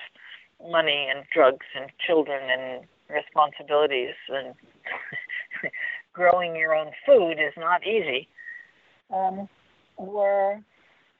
money 0.70 1.08
and 1.10 1.26
drugs 1.34 1.66
and 1.76 1.90
children 2.06 2.42
and 2.50 2.86
responsibilities 3.12 4.16
and 4.30 4.54
growing 6.14 6.56
your 6.56 6.76
own 6.76 6.92
food 7.06 7.34
is 7.34 7.54
not 7.58 7.86
easy, 7.86 8.28
um, 9.14 9.48
were 9.98 10.60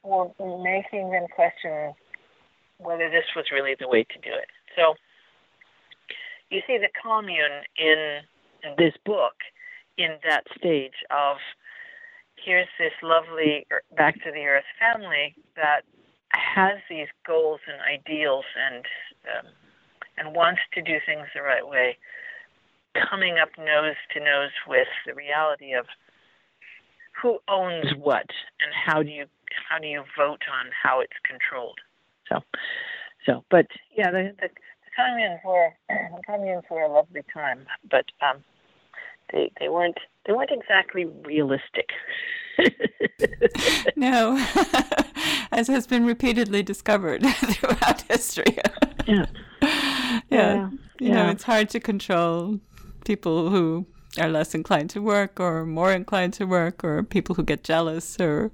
were 0.04 0.32
making 0.64 1.12
them 1.12 1.28
question 1.36 1.94
whether 2.80 3.10
this 3.10 3.26
was 3.36 3.46
really 3.52 3.76
the 3.80 3.88
way 3.88 4.04
to 4.04 4.18
do 4.20 4.34
it. 4.34 4.50
So 4.76 4.96
you 6.50 6.62
see 6.66 6.78
the 6.78 6.90
commune 7.02 7.64
in 7.78 8.22
this 8.78 8.94
book 9.06 9.36
in 9.98 10.18
that 10.28 10.44
stage 10.58 10.98
of 11.12 11.38
here's 12.44 12.68
this 12.80 12.94
lovely 13.04 13.68
back 13.96 14.16
to 14.24 14.32
the 14.32 14.46
earth 14.46 14.66
family 14.80 15.36
that 15.56 15.82
has 16.30 16.80
these 16.90 17.08
goals 17.26 17.60
and 17.68 17.78
ideals 17.82 18.46
and 18.58 18.86
um, 19.38 19.52
and 20.22 20.36
wants 20.36 20.62
to 20.74 20.82
do 20.82 20.98
things 21.06 21.26
the 21.34 21.42
right 21.42 21.68
way, 21.68 21.98
coming 23.10 23.38
up 23.42 23.50
nose 23.58 23.96
to 24.14 24.20
nose 24.20 24.52
with 24.68 24.88
the 25.06 25.14
reality 25.14 25.74
of 25.74 25.86
who 27.22 27.40
owns 27.48 27.86
what 27.98 28.30
and 28.62 28.72
how 28.86 29.02
do 29.02 29.10
you 29.10 29.26
how 29.70 29.80
do 29.80 29.88
you 29.88 30.04
vote 30.18 30.42
on 30.52 30.68
how 30.84 31.02
it's 31.02 31.14
controlled. 31.28 31.80
So, 32.30 32.40
so 33.26 33.44
but 33.50 33.68
yeah, 33.96 34.12
the 34.12 34.34
the, 34.40 34.48
the 34.48 34.92
communes 34.96 35.40
were 35.46 35.70
the 35.90 36.22
communes 36.26 36.64
were 36.70 36.82
a 36.82 36.92
lovely 36.92 37.24
time, 37.34 37.66
but 37.90 38.06
um, 38.22 38.44
they 39.32 39.52
they 39.60 39.70
weren't 39.70 39.98
they 40.26 40.34
weren't 40.34 40.52
exactly 40.52 41.06
realistic. 41.26 41.90
no, 43.96 44.36
as 45.52 45.68
has 45.68 45.88
been 45.88 46.06
repeatedly 46.06 46.64
discovered 46.64 47.24
throughout 47.26 48.02
history. 48.04 48.58
yeah. 49.08 49.26
Yeah. 50.02 50.22
yeah. 50.30 50.70
You 51.00 51.10
yeah. 51.10 51.24
know, 51.24 51.30
it's 51.30 51.44
hard 51.44 51.70
to 51.70 51.80
control 51.80 52.60
people 53.06 53.50
who 53.50 53.86
are 54.20 54.30
less 54.30 54.54
inclined 54.54 54.90
to 54.90 55.02
work 55.02 55.40
or 55.40 55.66
more 55.66 55.92
inclined 55.92 56.34
to 56.34 56.46
work 56.46 56.84
or 56.84 57.02
people 57.04 57.36
who 57.36 57.44
get 57.44 57.64
jealous 57.64 58.20
or 58.20 58.52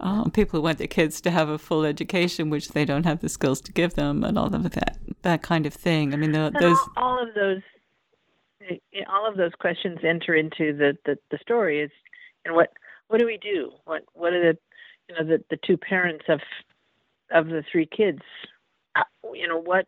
uh, 0.00 0.28
people 0.30 0.58
who 0.58 0.62
want 0.62 0.78
their 0.78 0.86
kids 0.86 1.20
to 1.20 1.30
have 1.30 1.48
a 1.48 1.58
full 1.58 1.84
education 1.84 2.50
which 2.50 2.68
they 2.70 2.84
don't 2.84 3.04
have 3.04 3.20
the 3.20 3.28
skills 3.28 3.60
to 3.60 3.72
give 3.72 3.94
them 3.94 4.24
and 4.24 4.36
all 4.36 4.52
of 4.52 4.62
that 4.70 4.98
that 5.22 5.42
kind 5.42 5.64
of 5.64 5.72
thing 5.72 6.12
i 6.12 6.16
mean 6.16 6.32
the, 6.32 6.50
those 6.60 6.78
all, 6.96 7.18
all, 7.18 7.22
of 7.22 7.34
those 7.34 7.62
all 9.08 9.28
of 9.28 9.36
those 9.36 9.52
questions 9.60 9.98
enter 10.02 10.34
into 10.34 10.76
the, 10.76 10.96
the, 11.04 11.16
the 11.30 11.38
story 11.40 11.80
is 11.80 11.90
and 12.44 12.54
what 12.54 12.70
what 13.08 13.20
do 13.20 13.26
we 13.26 13.38
do 13.40 13.70
what 13.84 14.02
what 14.14 14.32
are 14.32 14.52
the 14.52 14.58
you 15.08 15.14
know 15.14 15.24
the, 15.24 15.42
the 15.50 15.58
two 15.64 15.76
parents 15.76 16.24
of 16.28 16.40
of 17.32 17.46
the 17.46 17.62
three 17.70 17.86
kids 17.86 18.22
uh, 18.96 19.02
you 19.32 19.46
know 19.46 19.60
what 19.60 19.86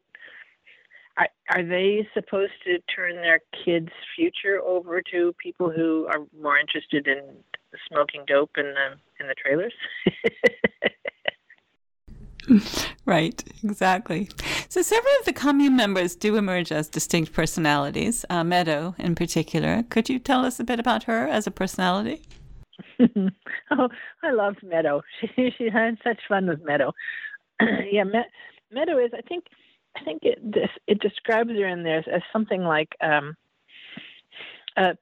are, 1.17 1.29
are 1.51 1.63
they 1.63 2.07
supposed 2.15 2.53
to 2.65 2.79
turn 2.95 3.17
their 3.17 3.41
kids' 3.65 3.93
future 4.17 4.61
over 4.65 5.03
to 5.13 5.35
people 5.43 5.71
who 5.71 6.07
are 6.07 6.21
more 6.41 6.59
interested 6.59 7.07
in 7.07 7.23
smoking 7.89 8.25
dope 8.27 8.51
in 8.57 8.75
the 8.75 8.97
in 9.21 9.29
the 9.29 9.35
trailers? 9.35 9.73
right, 13.07 13.43
exactly. 13.63 14.29
So 14.69 14.83
several 14.83 15.13
of 15.21 15.27
the 15.27 15.33
commune 15.33 15.77
members 15.77 16.17
do 16.17 16.37
emerge 16.37 16.73
as 16.73 16.89
distinct 16.89 17.33
personalities. 17.33 18.25
Uh, 18.31 18.45
Meadow, 18.45 18.95
in 18.99 19.15
particular, 19.15 19.85
could 19.91 20.09
you 20.09 20.19
tell 20.19 20.45
us 20.45 20.59
a 20.59 20.65
bit 20.65 20.81
about 20.81 21.05
her 21.05 21.29
as 21.29 21.47
a 21.47 21.51
personality? 21.51 22.23
oh, 23.01 23.89
I 24.23 24.33
loved 24.33 24.63
Meadow. 24.63 25.03
She, 25.37 25.53
she 25.57 25.69
had 25.71 25.99
such 26.03 26.21
fun 26.29 26.47
with 26.47 26.65
Meadow. 26.65 26.93
yeah, 27.91 28.05
Me- 28.05 28.25
Meadow 28.73 28.99
is, 28.99 29.13
I 29.17 29.21
think, 29.23 29.45
I 29.97 30.05
think 30.05 30.23
it 30.23 30.39
this, 30.43 30.71
it 30.87 31.01
describes 31.01 31.51
her 31.51 31.67
in 31.67 31.83
there 31.83 31.99
as 31.99 32.23
something 32.33 32.63
like 32.63 32.91
um, 33.01 33.37
a, 34.77 34.97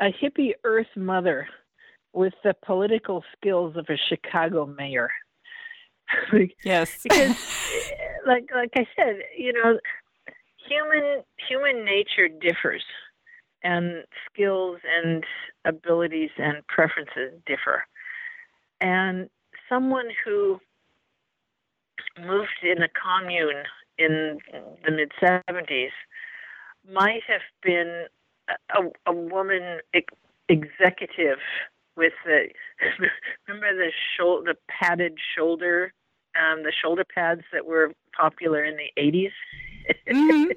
a 0.00 0.12
hippie 0.12 0.52
Earth 0.64 0.94
mother 0.94 1.48
with 2.12 2.34
the 2.44 2.54
political 2.64 3.24
skills 3.36 3.76
of 3.76 3.86
a 3.88 3.96
Chicago 4.08 4.66
mayor. 4.66 5.10
yes, 6.64 7.02
because 7.02 7.36
like 8.26 8.48
like 8.54 8.70
I 8.76 8.86
said, 8.96 9.16
you 9.36 9.52
know, 9.52 9.78
human 10.68 11.22
human 11.48 11.84
nature 11.84 12.28
differs, 12.28 12.84
and 13.62 14.04
skills 14.32 14.78
and 14.98 15.24
abilities 15.64 16.30
and 16.38 16.66
preferences 16.68 17.40
differ, 17.46 17.84
and 18.80 19.28
someone 19.68 20.08
who 20.24 20.60
moved 22.18 22.62
in 22.62 22.82
a 22.82 22.88
commune 22.88 23.64
in 23.98 24.38
the 24.84 24.90
mid 24.90 25.12
70s 25.20 25.90
might 26.90 27.22
have 27.26 27.40
been 27.62 28.04
a, 28.48 28.82
a 29.06 29.12
woman 29.12 29.80
ex- 29.94 30.14
executive 30.48 31.38
with 31.96 32.12
the 32.24 32.48
remember 33.48 33.74
the 33.74 33.90
shoulder 34.16 34.52
the 34.52 34.58
padded 34.68 35.18
shoulder 35.36 35.92
um, 36.38 36.62
the 36.62 36.72
shoulder 36.72 37.04
pads 37.04 37.42
that 37.52 37.66
were 37.66 37.92
popular 38.16 38.64
in 38.64 38.76
the 38.76 39.02
80s 39.02 39.32
mm-hmm. 40.08 40.52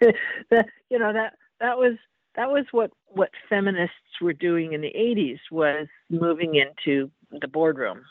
the, 0.50 0.64
you 0.90 0.98
know 0.98 1.12
that 1.12 1.34
that 1.60 1.78
was 1.78 1.94
that 2.36 2.50
was 2.50 2.64
what 2.70 2.90
what 3.08 3.30
feminists 3.48 4.20
were 4.20 4.32
doing 4.32 4.72
in 4.72 4.80
the 4.80 4.92
80s 4.96 5.40
was 5.50 5.88
moving 6.08 6.54
into 6.54 7.10
the 7.40 7.48
boardroom 7.48 8.02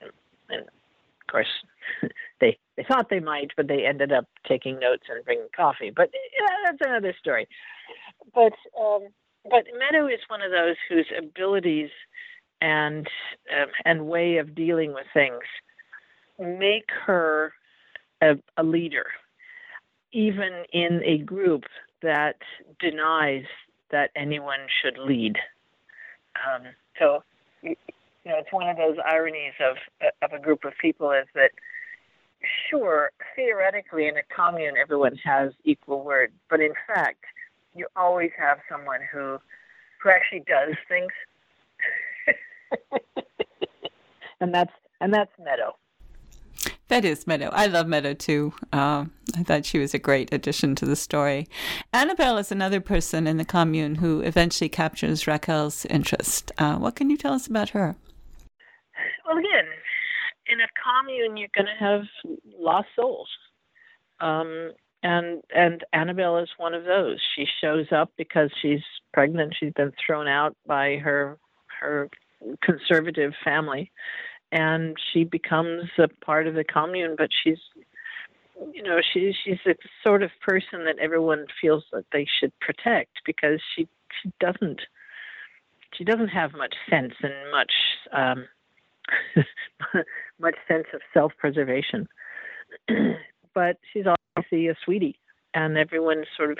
and, 0.00 0.10
and 0.48 0.60
of 0.62 1.26
course 1.30 1.48
they 2.40 2.56
they 2.76 2.84
thought 2.84 3.08
they 3.08 3.20
might, 3.20 3.52
but 3.56 3.68
they 3.68 3.84
ended 3.86 4.12
up 4.12 4.26
taking 4.46 4.78
notes 4.78 5.04
and 5.08 5.24
bringing 5.24 5.48
coffee. 5.54 5.92
But 5.94 6.10
yeah, 6.12 6.46
that's 6.64 6.78
another 6.80 7.14
story. 7.18 7.46
But 8.34 8.52
um, 8.80 9.08
but 9.44 9.64
Meadow 9.78 10.06
is 10.06 10.20
one 10.28 10.42
of 10.42 10.50
those 10.50 10.76
whose 10.88 11.06
abilities 11.16 11.90
and 12.60 13.06
um, 13.52 13.68
and 13.84 14.06
way 14.06 14.38
of 14.38 14.54
dealing 14.54 14.92
with 14.92 15.06
things 15.12 15.42
make 16.38 16.88
her 17.06 17.52
a, 18.20 18.34
a 18.56 18.64
leader, 18.64 19.06
even 20.12 20.64
in 20.72 21.02
a 21.04 21.18
group 21.18 21.64
that 22.02 22.36
denies 22.80 23.44
that 23.90 24.10
anyone 24.16 24.60
should 24.82 24.98
lead. 24.98 25.36
Um, 26.34 26.64
so 26.98 27.22
you 27.62 27.76
know, 28.24 28.38
it's 28.38 28.52
one 28.52 28.68
of 28.68 28.76
those 28.76 28.96
ironies 29.04 29.52
of 29.60 29.76
of 30.22 30.32
a 30.32 30.42
group 30.42 30.64
of 30.64 30.72
people 30.80 31.12
is 31.12 31.26
that 31.34 31.50
sure, 32.70 33.10
theoretically 33.36 34.08
in 34.08 34.16
a 34.16 34.22
commune 34.34 34.76
everyone 34.76 35.16
has 35.24 35.52
equal 35.64 36.02
word, 36.04 36.32
but 36.50 36.60
in 36.60 36.72
fact, 36.86 37.24
you 37.74 37.86
always 37.96 38.30
have 38.38 38.58
someone 38.68 39.00
who 39.12 39.38
who 40.02 40.10
actually 40.10 40.44
does 40.46 40.74
things. 40.88 41.12
and 44.40 44.54
that's 44.54 44.72
and 45.00 45.12
that's 45.12 45.32
Meadow. 45.38 45.76
That 46.88 47.04
is 47.04 47.26
Meadow. 47.26 47.50
I 47.52 47.66
love 47.66 47.86
Meadow 47.86 48.14
too. 48.14 48.52
Uh, 48.72 49.06
I 49.36 49.42
thought 49.42 49.66
she 49.66 49.78
was 49.78 49.94
a 49.94 49.98
great 49.98 50.32
addition 50.32 50.74
to 50.76 50.86
the 50.86 50.96
story. 50.96 51.48
Annabelle 51.92 52.38
is 52.38 52.52
another 52.52 52.80
person 52.80 53.26
in 53.26 53.38
the 53.38 53.44
commune 53.44 53.96
who 53.96 54.20
eventually 54.20 54.68
captures 54.68 55.26
Raquel's 55.26 55.86
interest. 55.86 56.52
Uh, 56.58 56.76
what 56.76 56.94
can 56.94 57.10
you 57.10 57.16
tell 57.16 57.32
us 57.32 57.46
about 57.46 57.70
her? 57.70 57.96
Well, 59.26 59.38
again, 59.38 59.64
in 60.54 60.60
a 60.60 60.68
commune, 60.82 61.36
you're 61.36 61.48
going 61.54 61.66
to 61.66 61.84
have 61.84 62.02
lost 62.58 62.88
souls. 62.96 63.28
Um, 64.20 64.72
and 65.02 65.42
and 65.54 65.84
Annabelle 65.92 66.38
is 66.38 66.48
one 66.56 66.72
of 66.72 66.84
those. 66.84 67.18
She 67.36 67.46
shows 67.60 67.86
up 67.92 68.10
because 68.16 68.50
she's 68.62 68.80
pregnant. 69.12 69.54
She's 69.58 69.72
been 69.74 69.92
thrown 70.04 70.28
out 70.28 70.56
by 70.66 70.96
her 70.96 71.38
her 71.80 72.08
conservative 72.62 73.32
family, 73.44 73.92
and 74.50 74.96
she 75.12 75.24
becomes 75.24 75.90
a 75.98 76.08
part 76.24 76.46
of 76.46 76.54
the 76.54 76.64
commune. 76.64 77.16
But 77.18 77.28
she's 77.42 77.58
you 78.72 78.82
know 78.82 79.00
she 79.12 79.34
she's 79.44 79.58
the 79.66 79.74
sort 80.02 80.22
of 80.22 80.30
person 80.40 80.84
that 80.86 80.98
everyone 80.98 81.46
feels 81.60 81.84
that 81.92 82.06
they 82.12 82.26
should 82.40 82.52
protect 82.60 83.10
because 83.26 83.60
she 83.74 83.86
she 84.22 84.32
doesn't 84.40 84.80
she 85.92 86.04
doesn't 86.04 86.28
have 86.28 86.52
much 86.54 86.74
sense 86.88 87.12
and 87.22 87.34
much 87.52 87.72
um, 88.12 88.46
much 90.40 90.56
sense 90.68 90.86
of 90.92 91.00
self 91.12 91.32
preservation. 91.38 92.08
but 93.54 93.78
she's 93.92 94.04
obviously 94.36 94.68
a 94.68 94.74
sweetie, 94.84 95.18
and 95.54 95.76
everyone 95.76 96.24
sort 96.36 96.50
of 96.50 96.58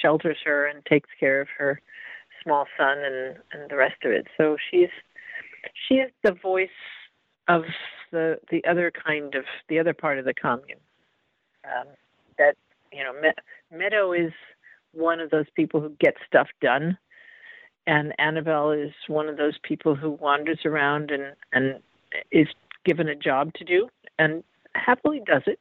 shelters 0.00 0.38
her 0.44 0.66
and 0.66 0.84
takes 0.86 1.10
care 1.18 1.40
of 1.40 1.48
her 1.58 1.80
small 2.42 2.66
son 2.76 2.98
and, 2.98 3.36
and 3.52 3.70
the 3.70 3.76
rest 3.76 4.04
of 4.04 4.12
it. 4.12 4.26
So 4.36 4.56
she's 4.70 4.88
she 5.88 5.96
is 5.96 6.10
the 6.22 6.32
voice 6.32 6.68
of 7.48 7.62
the 8.10 8.38
the 8.50 8.64
other 8.68 8.90
kind 8.90 9.34
of 9.34 9.44
the 9.68 9.78
other 9.78 9.94
part 9.94 10.18
of 10.18 10.24
the 10.24 10.34
commune. 10.34 10.78
Um, 11.64 11.88
that 12.38 12.56
you 12.92 13.02
know, 13.02 13.12
Me- 13.20 13.78
Meadow 13.78 14.12
is 14.12 14.32
one 14.92 15.20
of 15.20 15.30
those 15.30 15.46
people 15.56 15.80
who 15.80 15.90
gets 16.00 16.18
stuff 16.26 16.48
done 16.60 16.98
and 17.86 18.12
Annabelle 18.18 18.70
is 18.70 18.92
one 19.08 19.28
of 19.28 19.36
those 19.36 19.58
people 19.62 19.94
who 19.94 20.10
wanders 20.10 20.60
around 20.64 21.10
and 21.10 21.34
and 21.52 21.80
is 22.30 22.48
given 22.84 23.08
a 23.08 23.14
job 23.14 23.52
to 23.54 23.64
do 23.64 23.88
and 24.18 24.44
happily 24.74 25.22
does 25.26 25.42
it. 25.46 25.58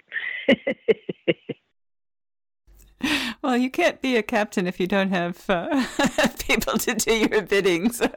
Well, 3.42 3.58
you 3.58 3.72
can't 3.72 4.00
be 4.02 4.18
a 4.18 4.24
captain 4.24 4.68
if 4.68 4.80
you 4.80 4.86
don't 4.86 5.10
have 5.10 5.50
uh, 5.50 5.84
people 6.48 6.78
to 6.78 6.94
do 6.94 7.14
your 7.16 7.42
bidding. 7.42 7.92
So. 7.92 8.08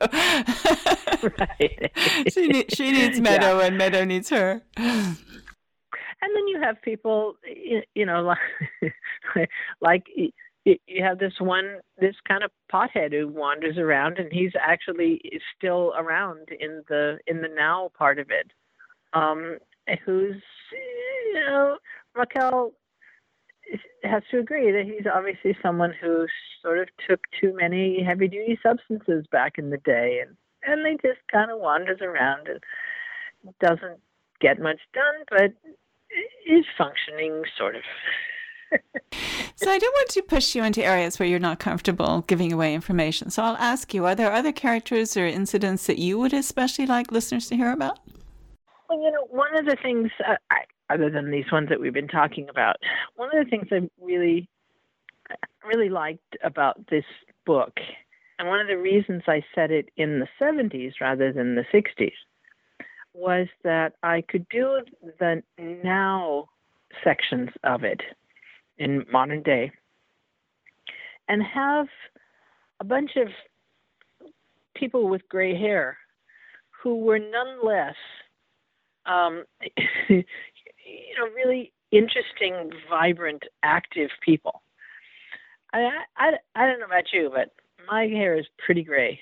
right. 1.39 1.93
she, 2.31 2.49
need, 2.49 2.75
she 2.75 2.93
needs 2.93 3.19
Meadow, 3.21 3.59
yeah. 3.59 3.67
and 3.67 3.79
Meadow 3.79 4.05
needs 4.05 4.29
her. 4.29 4.63
And 4.77 5.17
then 6.37 6.49
you 6.49 6.61
have 6.61 6.81
people, 6.83 7.37
you 7.95 8.05
know, 8.05 8.23
like, 8.23 9.49
like 9.81 10.07
you 10.65 11.05
have 11.05 11.19
this 11.19 11.35
one, 11.39 11.81
this 11.99 12.17
kind 12.27 12.43
of 12.43 12.51
pothead 12.73 13.13
who 13.13 13.29
wanders 13.29 13.77
around, 13.77 14.19
and 14.19 14.33
he's 14.33 14.53
actually 14.59 15.21
still 15.57 15.93
around 15.97 16.49
in 16.59 16.83
the 16.89 17.19
in 17.27 17.43
the 17.43 17.49
now 17.49 17.91
part 17.97 18.19
of 18.19 18.31
it. 18.31 18.51
Um, 19.13 19.59
who's, 20.05 20.43
you 20.73 21.35
know, 21.35 21.77
Raquel 22.15 22.73
has 24.03 24.23
to 24.31 24.39
agree 24.39 24.71
that 24.73 24.85
he's 24.85 25.07
obviously 25.13 25.57
someone 25.63 25.93
who 26.01 26.27
sort 26.63 26.79
of 26.79 26.89
took 27.09 27.21
too 27.41 27.55
many 27.55 28.03
heavy 28.03 28.29
duty 28.29 28.59
substances 28.63 29.27
back 29.31 29.59
in 29.59 29.71
the 29.71 29.79
day 29.79 30.21
and 30.25 30.37
and 30.67 30.85
they 30.85 30.93
just 31.07 31.21
kind 31.31 31.51
of 31.51 31.61
wanders 31.61 32.01
around 32.01 32.49
and 32.49 32.61
doesn't 33.61 34.01
get 34.41 34.61
much 34.61 34.81
done 34.93 35.25
but 35.31 35.53
is 36.47 36.65
functioning 36.77 37.43
sort 37.57 37.75
of 37.77 37.83
so 39.57 39.71
I 39.71 39.79
don't 39.79 39.93
want 39.93 40.09
to 40.11 40.23
push 40.23 40.55
you 40.55 40.65
into 40.65 40.85
areas 40.85 41.19
where 41.19 41.29
you're 41.29 41.39
not 41.39 41.59
comfortable 41.59 42.23
giving 42.27 42.53
away 42.53 42.75
information. 42.75 43.31
So 43.31 43.43
I'll 43.43 43.57
ask 43.57 43.95
you, 43.95 44.07
are 44.07 44.15
there 44.15 44.33
other 44.33 44.53
characters 44.53 45.17
or 45.17 45.27
incidents 45.27 45.87
that 45.87 45.99
you 45.99 46.19
would 46.19 46.33
especially 46.33 46.87
like 46.87 47.13
listeners 47.13 47.49
to 47.49 47.57
hear 47.57 47.73
about? 47.73 47.99
Well, 48.89 49.01
you 49.01 49.11
know, 49.11 49.27
one 49.31 49.57
of 49.57 49.65
the 49.65 49.77
things 49.83 50.11
uh, 50.27 50.37
I, 50.51 50.65
other 50.91 51.11
than 51.11 51.31
these 51.31 51.51
ones 51.51 51.69
that 51.69 51.81
we've 51.81 51.95
been 51.95 52.09
talking 52.09 52.49
about. 52.49 52.77
One 53.17 53.31
of 53.37 53.45
the 53.45 53.51
things 53.51 53.69
I 53.71 53.89
really, 54.03 54.49
really 55.65 55.89
liked 55.89 56.37
about 56.43 56.87
this 56.89 57.05
book, 57.47 57.79
and 58.39 58.49
one 58.49 58.61
of 58.61 58.67
the 58.67 58.77
reasons 58.77 59.23
I 59.27 59.43
set 59.55 59.71
it 59.71 59.91
in 59.97 60.21
the 60.21 60.29
70s 60.41 60.93
rather 61.01 61.33
than 61.33 61.55
the 61.55 61.65
60s, 61.73 62.13
was 63.13 63.47
that 63.63 63.95
I 64.03 64.23
could 64.29 64.47
do 64.49 64.81
the 65.19 65.43
now 65.59 66.49
sections 67.03 67.51
of 67.63 67.85
it 67.85 68.01
in 68.79 69.05
modern 69.11 69.43
day 69.43 69.71
and 71.29 71.43
have 71.43 71.87
a 72.81 72.85
bunch 72.85 73.13
of 73.17 73.29
people 74.75 75.09
with 75.09 75.29
gray 75.29 75.57
hair 75.57 75.97
who 76.83 76.99
were 76.99 77.19
nonetheless 77.19 77.95
um, 79.07 79.45
you 80.09 80.25
know, 81.19 81.27
really 81.35 81.73
interesting, 81.91 82.71
vibrant, 82.89 83.43
active 83.63 84.11
people. 84.25 84.63
I, 85.73 85.91
I, 86.17 86.33
I 86.55 86.67
don't 86.67 86.81
know 86.81 86.87
about 86.87 87.13
you, 87.13 87.31
but 87.35 87.53
my 87.91 88.05
hair 88.05 88.39
is 88.39 88.47
pretty 88.65 88.83
gray. 88.83 89.21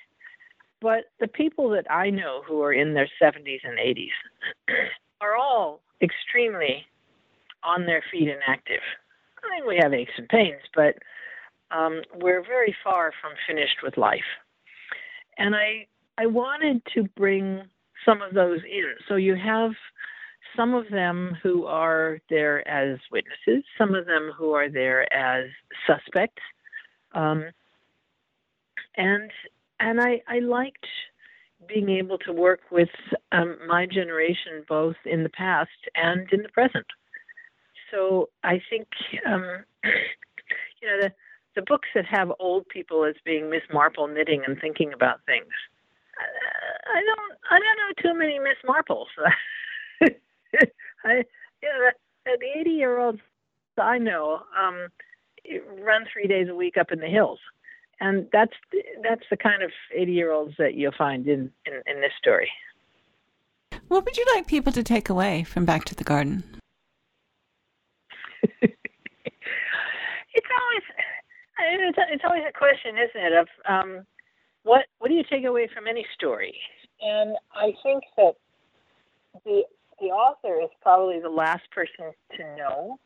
But 0.81 1.05
the 1.21 1.29
people 1.29 1.71
that 1.71 1.91
I 1.91 2.11
know 2.11 2.43
who 2.47 2.63
are 2.63 2.73
in 2.73 2.95
their 2.95 3.09
70s 3.23 3.61
and 3.63 3.79
80s 3.79 4.09
are 5.21 5.37
all 5.37 5.81
extremely 6.03 6.85
on 7.63 7.87
their 7.87 8.03
feet 8.11 8.29
and 8.29 8.41
active. 8.47 8.81
We 9.67 9.79
have 9.81 9.95
aches 9.95 10.13
and 10.17 10.29
pains, 10.29 10.63
but 10.75 10.97
um, 11.71 12.03
we're 12.15 12.45
very 12.45 12.75
far 12.85 13.13
from 13.21 13.33
finished 13.47 13.79
with 13.83 13.97
life. 13.97 14.21
And 15.39 15.55
I, 15.55 15.87
I 16.19 16.27
wanted 16.27 16.83
to 16.95 17.05
bring 17.17 17.63
some 18.05 18.21
of 18.23 18.35
those 18.35 18.61
in. 18.65 18.95
So 19.09 19.17
you 19.17 19.37
have 19.37 19.73
some 20.57 20.75
of 20.75 20.89
them 20.91 21.37
who 21.43 21.67
are 21.67 22.19
there 22.29 22.67
as 22.69 22.99
witnesses, 23.11 23.65
some 23.79 23.95
of 23.95 24.07
them 24.07 24.33
who 24.37 24.53
are 24.53 24.69
there 24.69 25.11
as 25.13 25.47
suspects, 25.87 26.43
um, 27.15 27.45
and 28.97 29.31
and 29.81 30.01
I, 30.01 30.23
I 30.29 30.39
liked 30.39 30.87
being 31.67 31.89
able 31.89 32.19
to 32.19 32.33
work 32.33 32.61
with 32.71 32.89
um, 33.33 33.57
my 33.67 33.87
generation 33.87 34.65
both 34.69 34.97
in 35.05 35.23
the 35.23 35.29
past 35.31 35.71
and 35.95 36.29
in 36.33 36.43
the 36.43 36.49
present. 36.51 36.87
So 37.93 38.31
I 38.43 38.61
think 38.71 38.89
um, 39.27 39.65
you 39.85 40.89
know 40.89 41.03
the 41.03 41.13
the 41.55 41.63
books 41.63 41.89
that 41.95 42.07
have 42.07 42.33
old 42.41 42.67
people 42.69 43.05
as 43.05 43.15
being 43.25 43.51
Miss 43.51 43.63
Marple 43.73 44.09
knitting 44.09 44.43
and 44.47 44.59
thinking 44.59 44.93
about 44.93 45.21
things. 45.27 45.53
I 46.19 47.03
don't 47.05 47.39
I 47.51 47.59
don't 47.59 47.79
know 47.79 48.11
too 48.11 48.19
many 48.19 48.39
Miss 48.39 48.59
Marples. 48.67 49.07
I, 51.05 51.25
you 51.63 51.69
know, 51.69 51.91
the, 52.25 52.37
the 52.41 52.61
80 52.61 52.71
year 52.71 52.99
olds 52.99 53.21
I 53.79 53.99
know 53.99 54.43
um, 54.59 54.89
run 55.83 56.05
three 56.13 56.27
days 56.27 56.49
a 56.49 56.55
week 56.55 56.77
up 56.77 56.93
in 56.93 57.01
the 57.01 57.07
hills. 57.07 57.39
And 58.01 58.27
that's 58.33 58.53
that's 59.03 59.23
the 59.31 59.37
kind 59.37 59.63
of 59.63 59.71
80 59.95 60.13
year 60.13 60.33
olds 60.33 60.55
that 60.59 60.75
you'll 60.75 60.93
find 60.97 61.27
in, 61.27 61.51
in, 61.67 61.75
in 61.87 62.01
this 62.01 62.13
story. 62.19 62.51
What 63.89 64.05
would 64.05 64.17
you 64.17 64.25
like 64.35 64.47
people 64.47 64.73
to 64.73 64.83
take 64.83 65.09
away 65.09 65.45
from 65.45 65.65
Back 65.65 65.85
to 65.87 65.95
the 65.95 66.05
Garden? 66.05 66.43
it's 70.35 70.51
always 70.61 70.83
it's, 71.59 71.99
it's 72.11 72.25
always 72.25 72.43
a 72.49 72.53
question, 72.53 72.97
isn't 72.97 73.27
it? 73.27 73.33
Of 73.33 73.49
um, 73.69 74.07
what 74.65 74.87
what 74.99 75.09
do 75.09 75.15
you 75.15 75.25
take 75.29 75.45
away 75.45 75.69
from 75.73 75.87
any 75.87 76.05
story? 76.15 76.55
And 77.01 77.37
I 77.55 77.75
think 77.83 78.05
that 78.17 78.35
the 79.45 79.63
the 80.01 80.07
author 80.07 80.61
is 80.61 80.71
probably 80.83 81.21
the 81.21 81.29
last 81.29 81.71
person 81.71 82.13
to 82.37 82.57
know 82.57 82.99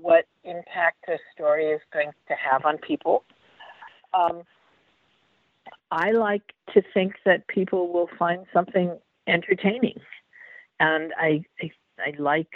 what 0.00 0.26
impact 0.44 1.04
a 1.08 1.18
story 1.34 1.66
is 1.66 1.80
going 1.92 2.10
to 2.28 2.34
have 2.34 2.64
on 2.64 2.78
people. 2.78 3.24
Um, 4.12 4.42
I 5.90 6.12
like 6.12 6.52
to 6.72 6.82
think 6.92 7.14
that 7.24 7.46
people 7.48 7.92
will 7.92 8.08
find 8.18 8.46
something 8.52 8.96
entertaining, 9.26 10.00
and 10.80 11.12
I, 11.18 11.44
I, 11.60 11.70
I 11.98 12.12
like 12.18 12.54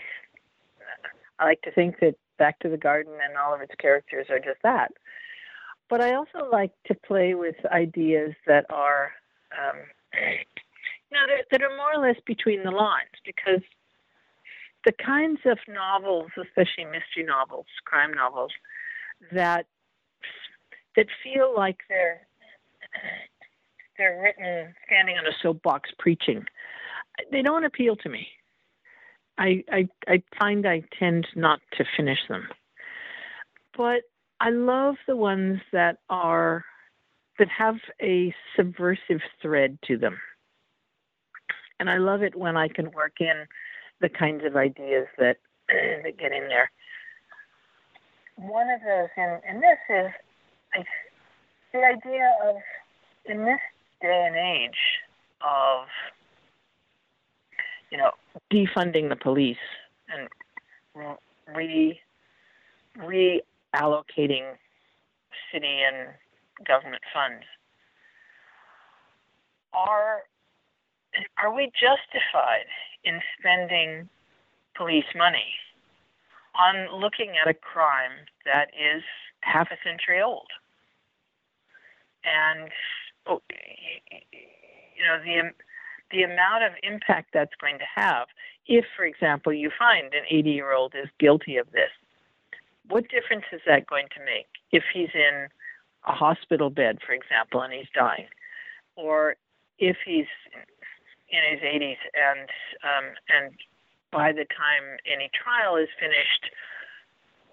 I 1.39 1.45
like 1.45 1.63
to 1.63 1.71
think 1.71 2.01
that 2.01 2.17
Back 2.39 2.59
to 2.61 2.69
the 2.69 2.77
Garden 2.77 3.15
and 3.23 3.37
all 3.37 3.55
of 3.55 3.61
its 3.61 3.75
characters 3.79 4.27
are 4.31 4.39
just 4.39 4.63
that. 4.63 4.93
But 5.89 6.01
I 6.03 6.15
also 6.15 6.49
like 6.51 6.73
to 6.87 6.95
play 6.95 7.35
with 7.35 7.57
ideas 7.67 8.35
that 8.47 8.67
are, 8.71 9.13
um, 9.53 9.79
you 10.15 11.17
know, 11.17 11.27
that, 11.27 11.47
that 11.51 11.63
are 11.63 11.77
more 11.77 11.95
or 11.95 12.07
less 12.07 12.21
between 12.27 12.63
the 12.63 12.71
lines 12.71 13.11
because 13.25 13.63
the 14.85 14.93
kinds 15.05 15.41
of 15.45 15.59
novels, 15.69 16.31
especially 16.37 16.85
mystery 16.85 17.25
novels, 17.27 17.67
crime 17.85 18.13
novels, 18.13 18.53
that 19.33 19.67
that 20.97 21.07
feel 21.23 21.53
like 21.57 21.79
they're 21.89 22.21
they're 23.97 24.21
written 24.23 24.75
standing 24.87 25.17
on 25.17 25.27
a 25.27 25.37
soapbox 25.43 25.91
preaching. 25.99 26.45
They 27.33 27.43
don't 27.43 27.65
appeal 27.65 27.97
to 27.97 28.09
me. 28.09 28.29
I, 29.39 29.65
I 29.71 29.89
I 30.07 30.23
find 30.39 30.67
I 30.67 30.83
tend 30.99 31.27
not 31.37 31.61
to 31.77 31.85
finish 31.97 32.19
them. 32.29 32.49
But 33.77 34.03
I 34.41 34.51
love 34.51 34.97
the 35.07 35.17
ones 35.17 35.61
that 35.73 35.99
are 36.11 36.65
that 37.39 37.49
have 37.49 37.77
a 38.03 38.35
subversive 38.57 39.21
thread 39.41 39.79
to 39.87 39.97
them. 39.97 40.19
And 41.79 41.89
I 41.89 41.99
love 41.99 42.23
it 42.23 42.35
when 42.35 42.57
I 42.57 42.67
can 42.69 42.91
work 42.91 43.21
in 43.21 43.47
the 44.01 44.09
kinds 44.09 44.45
of 44.45 44.57
ideas 44.57 45.07
that 45.19 45.37
that 45.69 46.19
get 46.19 46.33
in 46.33 46.49
there. 46.49 46.71
One 48.37 48.69
of 48.71 48.81
those 48.81 49.09
in 49.17 49.61
this 49.61 49.79
is 49.89 50.85
the 51.73 51.85
idea 51.85 52.35
of 52.47 52.57
in 53.25 53.45
this 53.45 53.61
day 54.01 54.25
and 54.27 54.37
age 54.37 54.79
of 55.43 55.87
you 57.91 57.99
know 57.99 58.11
defunding 58.53 59.09
the 59.09 59.17
police 59.17 59.57
and 60.09 60.29
re 61.55 62.01
reallocating 62.99 64.55
city 65.53 65.83
and 65.87 66.09
government 66.67 67.03
funds 67.13 67.45
are 69.73 70.23
are 71.37 71.55
we 71.55 71.71
justified 71.75 72.67
in 73.05 73.21
spending 73.39 74.09
police 74.77 75.07
money 75.17 75.55
on 76.55 77.01
looking 77.01 77.35
at 77.41 77.49
a 77.49 77.55
crime 77.55 78.27
that 78.45 78.69
is 78.75 79.03
half 79.41 79.69
a 79.71 79.77
century 79.85 80.21
old. 80.21 80.49
And 82.25 82.71
oh, 83.27 83.41
you 83.51 85.05
know 85.05 85.19
the 85.23 85.51
the 86.11 86.23
amount 86.23 86.65
of 86.65 86.73
impact 86.83 87.31
that's 87.33 87.55
going 87.61 87.79
to 87.79 87.85
have 87.95 88.29
if, 88.67 88.85
for 88.97 89.05
example, 89.05 89.53
you 89.53 89.71
find 89.79 90.13
an 90.15 90.25
80 90.31 90.51
year 90.51 90.73
old 90.73 90.95
is 90.95 91.09
guilty 91.19 91.57
of 91.57 91.71
this. 91.73 91.91
What 92.89 93.09
difference 93.09 93.45
is 93.53 93.61
that 93.67 93.87
going 93.87 94.07
to 94.17 94.25
make 94.25 94.47
if 94.73 94.85
he's 94.93 95.11
in 95.15 95.49
a 96.07 96.13
hospital 96.13 96.71
bed, 96.71 96.99
for 97.05 97.13
example, 97.13 97.61
and 97.63 97.73
he's 97.73 97.89
dying, 97.95 98.29
or 98.97 99.37
if 99.79 99.97
he's 100.05 100.27
in 101.31 101.41
his 101.51 101.61
80s, 101.61 101.97
and 102.15 102.49
um, 102.83 103.15
and 103.29 103.55
by 104.11 104.33
the 104.33 104.45
time 104.45 104.99
any 105.07 105.31
trial 105.35 105.77
is 105.77 105.89
finished, 106.01 106.51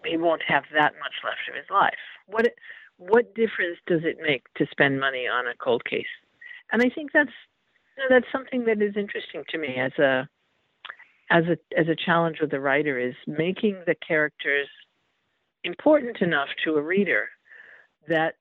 he 0.05 0.17
won't 0.17 0.41
have 0.47 0.63
that 0.73 0.93
much 0.99 1.15
left 1.23 1.49
of 1.49 1.55
his 1.55 1.69
life. 1.69 1.99
What 2.27 2.53
what 2.97 3.35
difference 3.35 3.77
does 3.87 4.01
it 4.03 4.17
make 4.21 4.43
to 4.55 4.65
spend 4.71 4.99
money 4.99 5.27
on 5.27 5.47
a 5.47 5.55
cold 5.55 5.83
case? 5.83 6.05
And 6.71 6.81
I 6.81 6.89
think 6.89 7.11
that's 7.11 7.31
you 7.97 8.03
that's 8.09 8.31
something 8.31 8.65
that 8.65 8.81
is 8.81 8.95
interesting 8.95 9.43
to 9.49 9.57
me 9.57 9.75
as 9.77 9.91
a 9.99 10.27
as 11.29 11.43
a 11.45 11.57
as 11.79 11.87
a 11.87 11.95
challenge 11.95 12.37
with 12.41 12.51
the 12.51 12.59
writer 12.59 12.99
is 12.99 13.15
making 13.27 13.77
the 13.85 13.95
characters 14.07 14.67
important 15.63 16.17
enough 16.21 16.49
to 16.63 16.75
a 16.75 16.81
reader 16.81 17.29
that 18.07 18.35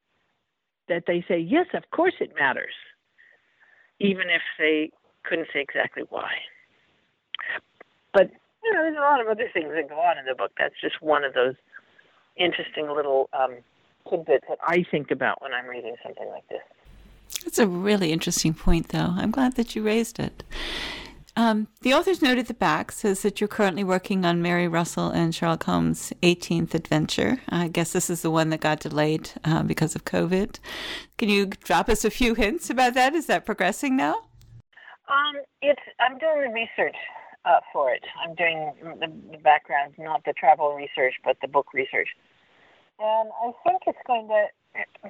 that 0.89 1.05
they 1.07 1.25
say 1.27 1.39
yes, 1.39 1.67
of 1.75 1.83
course 1.91 2.15
it 2.21 2.33
matters, 2.39 2.75
even 4.01 4.29
if 4.29 4.43
they 4.59 4.91
couldn't 5.25 5.49
say 5.53 5.61
exactly 5.61 6.03
why. 6.11 6.31
But 8.13 8.31
you 8.63 8.73
know, 8.73 8.83
there's 8.83 8.97
a 8.97 9.01
lot 9.01 9.21
of 9.21 9.29
other 9.29 9.49
things 9.53 9.71
that 9.75 9.89
go 9.89 9.97
on 9.97 10.19
in 10.19 10.25
the 10.27 10.35
book. 10.35 10.53
That's 10.59 10.75
just 10.81 11.01
one 11.03 11.25
of 11.25 11.35
those 11.35 11.55
interesting 12.37 12.89
little 12.89 13.29
um, 13.33 13.57
tidbits 14.09 14.45
that 14.49 14.59
I 14.67 14.85
think 14.91 15.11
about 15.11 15.41
when 15.43 15.53
I'm 15.53 15.67
reading 15.67 15.97
something 16.03 16.29
like 16.29 16.47
this. 16.49 16.63
That's 17.45 17.59
a 17.59 17.67
really 17.67 18.13
interesting 18.13 18.55
point, 18.55 18.89
though. 18.89 19.15
I'm 19.17 19.31
glad 19.31 19.57
that 19.57 19.77
you 19.77 19.83
raised 19.83 20.19
it. 20.19 20.43
Um, 21.37 21.67
the 21.83 21.93
author's 21.93 22.23
note 22.23 22.39
at 22.39 22.47
the 22.47 22.55
back 22.55 22.93
says 22.93 23.23
that 23.23 23.41
you're 23.41 23.49
currently 23.49 23.83
working 23.83 24.25
on 24.25 24.41
Mary 24.41 24.69
Russell 24.69 25.11
and 25.11 25.35
Sherlock 25.35 25.65
Holmes' 25.65 26.13
18th 26.23 26.75
adventure. 26.75 27.41
I 27.49 27.67
guess 27.69 27.93
this 27.93 28.09
is 28.09 28.23
the 28.23 28.31
one 28.31 28.51
that 28.51 28.61
got 28.61 28.81
delayed 28.81 29.31
uh, 29.45 29.65
because 29.65 29.97
of 29.97 30.05
COVID. 30.05 30.61
Can 31.19 31.29
you 31.29 31.47
drop 31.47 31.89
us 31.89 32.05
a 32.05 32.11
few 32.11 32.35
hints 32.35 32.71
about 32.71 32.95
that? 32.95 33.15
Is 33.15 33.27
that 33.27 33.45
progressing 33.45 33.97
now? 33.97 34.15
Um, 35.09 35.43
it's 35.61 35.83
I'm 35.99 36.19
doing 36.19 36.49
the 36.49 36.55
research 36.55 36.97
uh, 37.45 37.61
for 37.73 37.93
it. 37.93 38.03
I'm 38.23 38.35
doing 38.37 38.73
the, 38.83 39.13
the 39.33 39.39
background, 39.39 39.95
not 39.99 40.25
the 40.25 40.33
travel 40.33 40.75
research, 40.75 41.15
but 41.25 41.37
the 41.43 41.49
book 41.49 41.75
research, 41.75 42.09
and 42.99 43.29
I 43.45 43.53
think 43.65 43.83
it's 43.87 43.99
going 44.07 44.29
to 44.29 44.47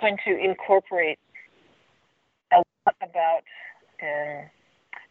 going 0.01 0.17
to 0.25 0.37
incorporate 0.37 1.19
about. 2.87 3.43
Uh, 4.03 4.49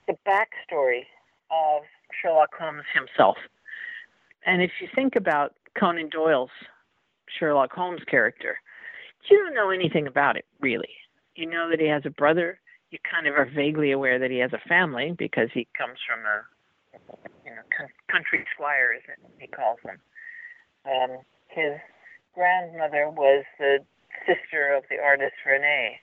the 0.08 0.16
backstory 0.28 1.04
of 1.52 1.84
Sherlock 2.22 2.50
Holmes 2.58 2.84
himself. 2.94 3.38
And 4.46 4.62
if 4.62 4.72
you 4.82 4.88
think 4.94 5.16
about 5.16 5.54
Conan 5.80 6.10
Doyle's 6.10 6.50
Sherlock 7.40 7.72
Holmes 7.72 8.02
character, 8.10 8.58
you 9.30 9.38
don't 9.38 9.56
know 9.56 9.70
anything 9.70 10.08
about 10.08 10.36
it, 10.36 10.46
really. 10.60 10.90
You 11.36 11.50
know 11.50 11.70
that 11.70 11.80
he 11.80 11.88
has 11.88 12.04
a 12.06 12.10
brother. 12.10 12.60
You 12.92 13.00
kind 13.10 13.26
of 13.26 13.36
are 13.36 13.50
vaguely 13.50 13.92
aware 13.92 14.20
that 14.20 14.30
he 14.30 14.38
has 14.40 14.52
a 14.54 14.68
family 14.68 15.16
because 15.18 15.50
he 15.54 15.68
comes 15.78 15.98
from 16.06 16.20
a 16.26 16.44
you 17.46 17.52
know 17.52 17.88
country 18.12 18.46
squire, 18.54 18.94
as 18.96 19.02
he 19.40 19.48
calls 19.48 19.80
them. 19.84 19.98
Um, 20.86 21.18
his 21.48 21.80
grandmother 22.36 23.10
was 23.10 23.46
the 23.58 23.80
sister 24.28 24.76
of 24.76 24.84
the 24.90 25.00
artist 25.00 25.34
Vernet, 25.44 26.03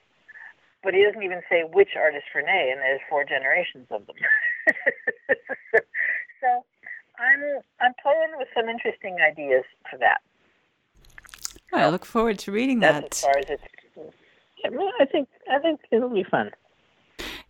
he 1.01 1.07
doesn't 1.07 1.23
even 1.23 1.41
say 1.49 1.63
which 1.73 1.89
artist 1.97 2.25
Vernet, 2.31 2.69
and 2.71 2.79
there's 2.79 3.01
four 3.09 3.23
generations 3.23 3.87
of 3.89 4.05
them. 4.05 4.15
so 6.41 6.63
I'm 7.17 7.41
I'm 7.79 7.93
playing 8.01 8.37
with 8.37 8.47
some 8.55 8.69
interesting 8.69 9.17
ideas 9.19 9.63
for 9.89 9.97
that. 9.97 10.21
Well, 11.71 11.87
I 11.87 11.89
look 11.89 12.05
forward 12.05 12.37
to 12.39 12.51
reading 12.51 12.79
That's 12.79 13.01
that. 13.01 13.13
As 13.13 13.21
far 13.21 13.37
as 13.39 13.45
it's, 13.49 13.63
I 14.99 15.05
think 15.05 15.27
I 15.51 15.57
think 15.57 15.79
it'll 15.91 16.09
be 16.09 16.23
fun. 16.23 16.51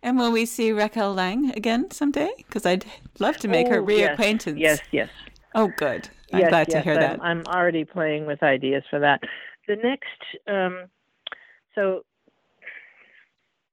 And 0.02 0.18
will 0.18 0.32
we 0.32 0.46
see 0.46 0.72
Raquel 0.72 1.12
Laing 1.12 1.50
again 1.50 1.90
someday? 1.90 2.30
Because 2.38 2.64
I'd 2.64 2.86
love 3.18 3.36
to 3.38 3.48
make 3.48 3.66
oh, 3.66 3.72
her 3.72 3.82
reacquaintance. 3.82 4.58
Yes, 4.58 4.80
yes. 4.90 5.10
Oh, 5.54 5.70
good. 5.76 6.08
I'm 6.32 6.40
yes, 6.40 6.48
glad 6.48 6.68
yes, 6.68 6.76
to 6.76 6.80
hear 6.80 6.94
I'm, 6.94 7.00
that. 7.00 7.22
I'm 7.22 7.46
already 7.46 7.84
playing 7.84 8.26
with 8.26 8.42
ideas 8.42 8.82
for 8.88 8.98
that. 8.98 9.20
The 9.68 9.76
next, 9.76 10.48
um, 10.48 10.86
so 11.74 12.02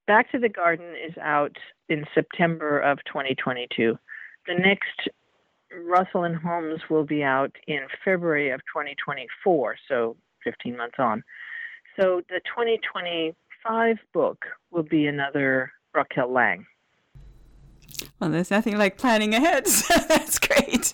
Back 0.09 0.31
to 0.31 0.39
the 0.39 0.49
Garden 0.49 0.95
is 1.07 1.15
out 1.21 1.55
in 1.87 2.03
September 2.15 2.79
of 2.79 2.97
2022. 3.05 3.95
The 4.47 4.53
next 4.55 5.07
Russell 5.87 6.23
and 6.23 6.35
Holmes 6.35 6.79
will 6.89 7.05
be 7.05 7.21
out 7.21 7.51
in 7.67 7.81
February 8.03 8.49
of 8.49 8.59
2024, 8.73 9.75
so 9.87 10.17
15 10.43 10.75
months 10.75 10.95
on. 10.97 11.23
So 11.95 12.23
the 12.27 12.41
2025 12.47 13.97
book 14.11 14.45
will 14.71 14.81
be 14.81 15.05
another 15.05 15.71
Raquel 15.93 16.33
Laing. 16.33 16.65
Well, 18.19 18.31
there's 18.31 18.49
nothing 18.49 18.79
like 18.79 18.97
planning 18.97 19.35
ahead. 19.35 19.67
So 19.67 19.93
that's 20.07 20.39
great. 20.39 20.91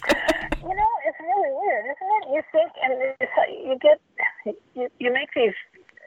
you 0.61 0.75
know, 0.75 0.91
it's 1.07 1.19
really 1.21 1.53
weird, 1.53 1.85
isn't 1.85 2.11
it? 2.17 2.33
You 2.33 2.41
think, 2.51 2.71
and 2.83 3.29
you 3.63 3.77
get, 3.81 4.01
you, 4.73 4.89
you 4.99 5.13
make 5.13 5.29
these 5.33 5.53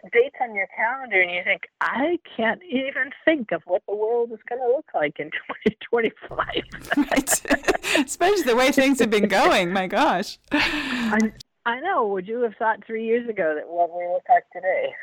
dates 0.08 0.36
on 0.40 0.54
your 0.54 0.68
calendar 0.76 1.20
and 1.20 1.30
you 1.30 1.42
think, 1.44 1.62
I 1.80 2.18
can't 2.36 2.60
even 2.68 3.10
think 3.24 3.52
of 3.52 3.62
what 3.66 3.82
the 3.88 3.94
world 3.94 4.30
is 4.32 4.38
going 4.48 4.60
to 4.60 4.68
look 4.68 4.86
like 4.94 5.18
in 5.18 5.30
2025. 5.82 7.08
right. 7.10 8.04
Especially 8.06 8.42
the 8.42 8.56
way 8.56 8.72
things 8.72 8.98
have 9.00 9.10
been 9.10 9.28
going. 9.28 9.72
My 9.72 9.86
gosh. 9.86 10.38
I, 10.52 11.32
I 11.66 11.80
know. 11.80 12.06
Would 12.08 12.26
you 12.26 12.42
have 12.42 12.54
thought 12.58 12.84
three 12.86 13.04
years 13.04 13.28
ago 13.28 13.54
that 13.54 13.68
what 13.68 13.90
we 13.96 14.06
look 14.06 14.22
like 14.28 14.44
today? 14.52 14.94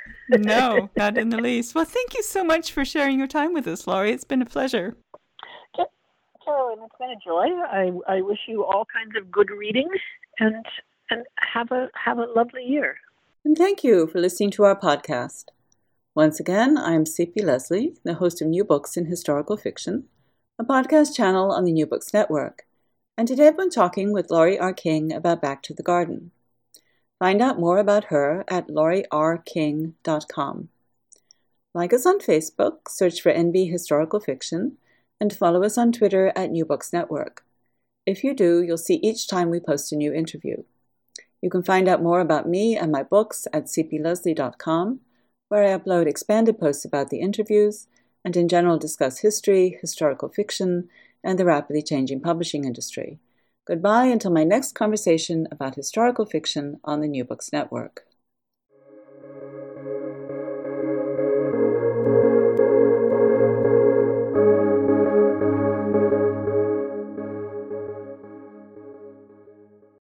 no, 0.43 0.89
not 0.95 1.17
in 1.17 1.29
the 1.29 1.37
least. 1.37 1.75
Well, 1.75 1.85
thank 1.85 2.15
you 2.15 2.23
so 2.23 2.43
much 2.43 2.71
for 2.71 2.85
sharing 2.85 3.17
your 3.17 3.27
time 3.27 3.53
with 3.53 3.67
us, 3.67 3.87
Laurie. 3.87 4.11
It's 4.11 4.23
been 4.23 4.41
a 4.41 4.45
pleasure. 4.45 4.95
Carolyn, 6.45 6.77
it's 6.83 6.95
been 6.99 7.09
a 7.09 7.15
joy. 7.25 7.47
I, 7.65 8.17
I 8.17 8.21
wish 8.21 8.37
you 8.47 8.63
all 8.63 8.85
kinds 8.85 9.15
of 9.17 9.31
good 9.31 9.49
readings 9.49 9.99
and 10.39 10.63
and 11.09 11.23
have 11.37 11.71
a 11.71 11.89
have 11.93 12.17
a 12.17 12.25
lovely 12.35 12.63
year. 12.63 12.97
And 13.45 13.55
thank 13.55 13.83
you 13.83 14.07
for 14.07 14.19
listening 14.19 14.49
to 14.51 14.63
our 14.63 14.75
podcast. 14.75 15.49
Once 16.15 16.39
again, 16.39 16.79
I'm 16.79 17.05
C.P. 17.05 17.43
Lesley, 17.43 17.95
the 18.03 18.15
host 18.15 18.41
of 18.41 18.47
New 18.47 18.63
Books 18.63 18.97
in 18.97 19.05
Historical 19.05 19.55
Fiction, 19.55 20.05
a 20.57 20.63
podcast 20.63 21.15
channel 21.15 21.51
on 21.51 21.63
the 21.63 21.71
New 21.71 21.85
Books 21.85 22.11
Network. 22.11 22.65
And 23.15 23.27
today 23.27 23.45
I've 23.45 23.55
been 23.55 23.69
talking 23.69 24.11
with 24.11 24.31
Laurie 24.31 24.57
R. 24.57 24.73
King 24.73 25.13
about 25.13 25.43
Back 25.43 25.61
to 25.61 25.75
the 25.75 25.83
Garden. 25.83 26.31
Find 27.19 27.39
out 27.39 27.59
more 27.59 27.77
about 27.77 28.05
her 28.05 28.43
at 28.47 28.69
laurierrking.com. 28.69 30.69
Like 31.75 31.93
us 31.93 32.05
on 32.07 32.19
Facebook, 32.19 32.89
search 32.89 33.21
for 33.21 33.31
NB 33.31 33.71
Historical 33.71 34.19
Fiction, 34.19 34.77
and 35.21 35.31
follow 35.31 35.61
us 35.61 35.77
on 35.77 35.91
Twitter 35.91 36.33
at 36.35 36.49
New 36.49 36.65
Books 36.65 36.91
Network. 36.91 37.45
If 38.07 38.23
you 38.23 38.33
do, 38.33 38.63
you'll 38.63 38.79
see 38.79 38.95
each 39.03 39.27
time 39.27 39.51
we 39.51 39.59
post 39.59 39.91
a 39.91 39.95
new 39.95 40.11
interview. 40.11 40.63
You 41.45 41.51
can 41.51 41.61
find 41.61 41.87
out 41.87 42.01
more 42.01 42.21
about 42.21 42.49
me 42.49 42.75
and 42.75 42.91
my 42.91 43.03
books 43.03 43.47
at 43.53 43.65
cplesley.com, 43.65 44.99
where 45.47 45.63
I 45.63 45.77
upload 45.77 46.07
expanded 46.07 46.57
posts 46.57 46.85
about 46.85 47.11
the 47.11 47.19
interviews 47.19 47.85
and 48.23 48.35
in 48.35 48.47
general 48.47 48.79
discuss 48.79 49.19
history, 49.19 49.77
historical 49.79 50.27
fiction, 50.27 50.89
and 51.23 51.37
the 51.37 51.45
rapidly 51.45 51.83
changing 51.83 52.21
publishing 52.21 52.65
industry. 52.65 53.19
Goodbye 53.63 54.05
until 54.05 54.31
my 54.31 54.43
next 54.43 54.73
conversation 54.73 55.47
about 55.51 55.75
historical 55.75 56.25
fiction 56.25 56.79
on 56.83 57.01
the 57.01 57.07
New 57.07 57.23
Books 57.23 57.53
Network. 57.53 58.07